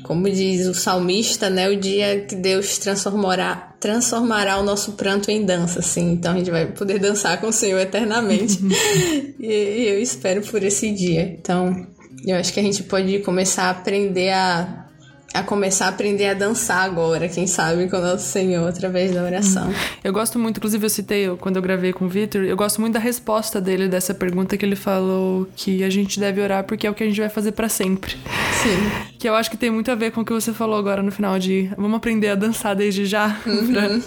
como 0.04 0.30
diz 0.30 0.68
o 0.68 0.74
salmista, 0.74 1.50
né? 1.50 1.70
O 1.70 1.80
dia 1.80 2.22
que 2.22 2.36
Deus 2.36 2.78
transformará, 2.78 3.76
transformará 3.80 4.60
o 4.60 4.64
nosso 4.64 4.94
pranto 4.94 5.32
em 5.32 5.44
dança, 5.46 5.80
assim. 5.80 6.12
Então 6.12 6.34
a 6.34 6.38
gente 6.38 6.52
vai 6.52 6.68
poder 6.68 7.00
dançar 7.00 7.40
com 7.42 7.48
o 7.48 7.54
Senhor 7.54 7.80
eternamente. 7.80 8.60
e, 9.40 9.48
e 9.48 9.88
eu 9.90 10.00
espero 10.00 10.42
por 10.42 10.62
esse 10.64 10.92
dia. 10.92 11.24
Então, 11.24 11.88
eu 12.26 12.36
acho 12.36 12.54
que 12.54 12.60
a 12.60 12.64
gente 12.64 12.84
pode 12.84 13.20
começar 13.20 13.66
a 13.66 13.70
aprender 13.72 14.32
a 14.32 14.89
a 15.34 15.44
começar 15.44 15.86
a 15.86 15.90
aprender 15.90 16.28
a 16.28 16.34
dançar 16.34 16.84
agora, 16.84 17.28
quem 17.30 17.46
sabe, 17.46 17.88
com 17.88 17.98
o 17.98 18.02
nosso 18.02 18.26
Senhor 18.26 18.68
através 18.68 19.14
da 19.14 19.24
oração. 19.24 19.72
Eu 20.04 20.12
gosto 20.12 20.40
muito, 20.40 20.58
inclusive 20.58 20.86
eu 20.86 20.90
citei 20.90 21.28
quando 21.40 21.58
eu 21.58 21.62
gravei 21.62 21.94
com 21.94 22.06
o 22.06 22.10
Victor, 22.10 22.44
eu 22.44 22.58
gosto 22.58 22.82
muito 22.82 22.94
da 22.94 23.00
resposta 23.00 23.62
dele 23.62 23.88
dessa 23.88 24.14
pergunta 24.14 24.58
que 24.58 24.66
ele 24.66 24.76
falou 24.76 25.48
que 25.56 25.84
a 25.84 25.90
gente 25.90 26.20
deve 26.20 26.42
orar 26.42 26.64
porque 26.64 26.88
é 26.88 26.90
o 26.90 26.94
que 26.94 27.04
a 27.04 27.08
gente 27.08 27.20
vai 27.20 27.30
fazer 27.30 27.52
para 27.52 27.70
sempre. 27.70 28.16
Sim. 28.64 29.10
Que 29.20 29.30
eu 29.30 29.36
acho 29.36 29.52
que 29.52 29.58
tem 29.58 29.70
muito 29.70 29.92
a 29.92 29.96
ver 29.96 30.12
com 30.12 30.22
o 30.22 30.26
que 30.26 30.34
você 30.34 30.52
falou 30.52 30.78
agora 30.78 31.04
no 31.04 31.12
final 31.12 31.38
de 31.38 31.70
vamos 31.78 31.98
aprender 31.98 32.30
a 32.30 32.36
dançar 32.36 32.76
desde 32.76 33.06
já, 33.06 33.40
uhum. 33.46 33.72
pra, 33.72 34.00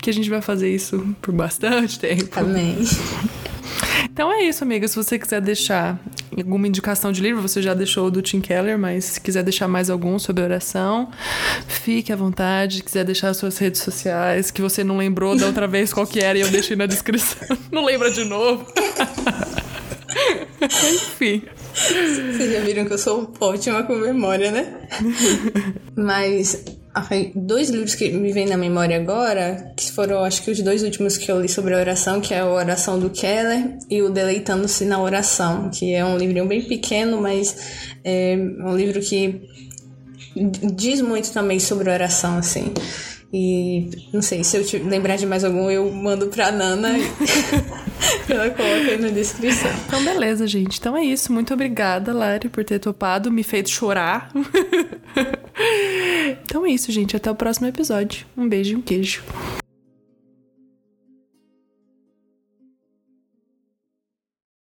que 0.00 0.10
a 0.10 0.12
gente 0.12 0.28
vai 0.28 0.42
fazer 0.42 0.72
isso 0.72 1.06
por 1.22 1.32
bastante 1.32 1.98
tempo. 1.98 2.38
Amém. 2.38 2.76
Então 4.10 4.32
é 4.32 4.44
isso, 4.44 4.64
amiga. 4.64 4.86
Se 4.88 4.96
você 4.96 5.18
quiser 5.18 5.40
deixar 5.40 5.98
alguma 6.36 6.66
indicação 6.66 7.12
de 7.12 7.20
livro, 7.20 7.42
você 7.42 7.60
já 7.60 7.74
deixou 7.74 8.06
o 8.06 8.10
do 8.10 8.22
Tim 8.22 8.40
Keller, 8.40 8.78
mas 8.78 9.04
se 9.04 9.20
quiser 9.20 9.42
deixar 9.42 9.68
mais 9.68 9.90
algum 9.90 10.18
sobre 10.18 10.42
oração, 10.42 11.10
fique 11.66 12.12
à 12.12 12.16
vontade. 12.16 12.76
Se 12.76 12.82
quiser 12.82 13.04
deixar 13.04 13.28
as 13.30 13.36
suas 13.36 13.58
redes 13.58 13.82
sociais, 13.82 14.50
que 14.50 14.62
você 14.62 14.82
não 14.82 14.96
lembrou 14.96 15.36
da 15.36 15.46
outra 15.46 15.66
vez 15.66 15.92
qual 15.92 16.06
que 16.06 16.20
era 16.20 16.38
e 16.38 16.40
eu 16.40 16.48
deixei 16.48 16.76
na 16.76 16.86
descrição. 16.86 17.56
Não 17.70 17.84
lembra 17.84 18.10
de 18.10 18.24
novo. 18.24 18.66
Enfim. 20.62 21.42
Vocês 21.74 22.52
já 22.52 22.60
viram 22.60 22.86
que 22.86 22.94
eu 22.94 22.98
sou 22.98 23.32
ótima 23.38 23.82
com 23.82 23.96
memória, 23.96 24.50
né? 24.50 24.88
Mas 25.94 26.64
dois 27.34 27.68
livros 27.68 27.94
que 27.94 28.10
me 28.10 28.32
vêm 28.32 28.46
na 28.46 28.56
memória 28.56 28.96
agora, 28.96 29.72
que 29.76 29.90
foram 29.92 30.24
acho 30.24 30.42
que 30.42 30.50
os 30.50 30.60
dois 30.62 30.82
últimos 30.82 31.16
que 31.16 31.30
eu 31.30 31.40
li 31.40 31.48
sobre 31.48 31.74
a 31.74 31.78
oração, 31.78 32.20
que 32.20 32.32
é 32.32 32.40
a 32.40 32.46
Oração 32.46 32.98
do 32.98 33.10
Keller 33.10 33.78
e 33.90 34.02
o 34.02 34.10
Deleitando-se 34.10 34.84
na 34.84 35.00
Oração, 35.00 35.70
que 35.70 35.92
é 35.92 36.04
um 36.04 36.16
livrinho 36.16 36.46
bem 36.46 36.62
pequeno, 36.62 37.20
mas 37.20 37.56
é 38.04 38.36
um 38.36 38.76
livro 38.76 39.00
que 39.00 39.42
diz 40.74 41.00
muito 41.00 41.32
também 41.32 41.58
sobre 41.58 41.90
oração, 41.90 42.38
assim. 42.38 42.72
E 43.38 43.90
não 44.14 44.22
sei, 44.22 44.42
se 44.42 44.56
eu 44.56 44.64
te 44.64 44.78
lembrar 44.78 45.16
de 45.16 45.26
mais 45.26 45.44
algum, 45.44 45.70
eu 45.70 45.92
mando 45.92 46.28
pra 46.28 46.50
Nana 46.50 46.88
ela 48.28 48.50
coloca 48.50 48.90
aí 48.90 48.98
na 48.98 49.08
descrição. 49.08 49.70
Então, 49.86 50.02
beleza, 50.04 50.46
gente. 50.46 50.78
Então 50.78 50.96
é 50.96 51.04
isso. 51.04 51.32
Muito 51.32 51.52
obrigada, 51.52 52.12
Lari, 52.12 52.48
por 52.48 52.64
ter 52.64 52.78
topado, 52.78 53.30
me 53.30 53.42
feito 53.42 53.70
chorar. 53.70 54.30
então 56.42 56.64
é 56.64 56.70
isso, 56.70 56.90
gente. 56.92 57.16
Até 57.16 57.30
o 57.30 57.34
próximo 57.34 57.66
episódio. 57.66 58.26
Um 58.36 58.48
beijo 58.48 58.72
e 58.72 58.76
um 58.76 58.82
queijo. 58.82 59.22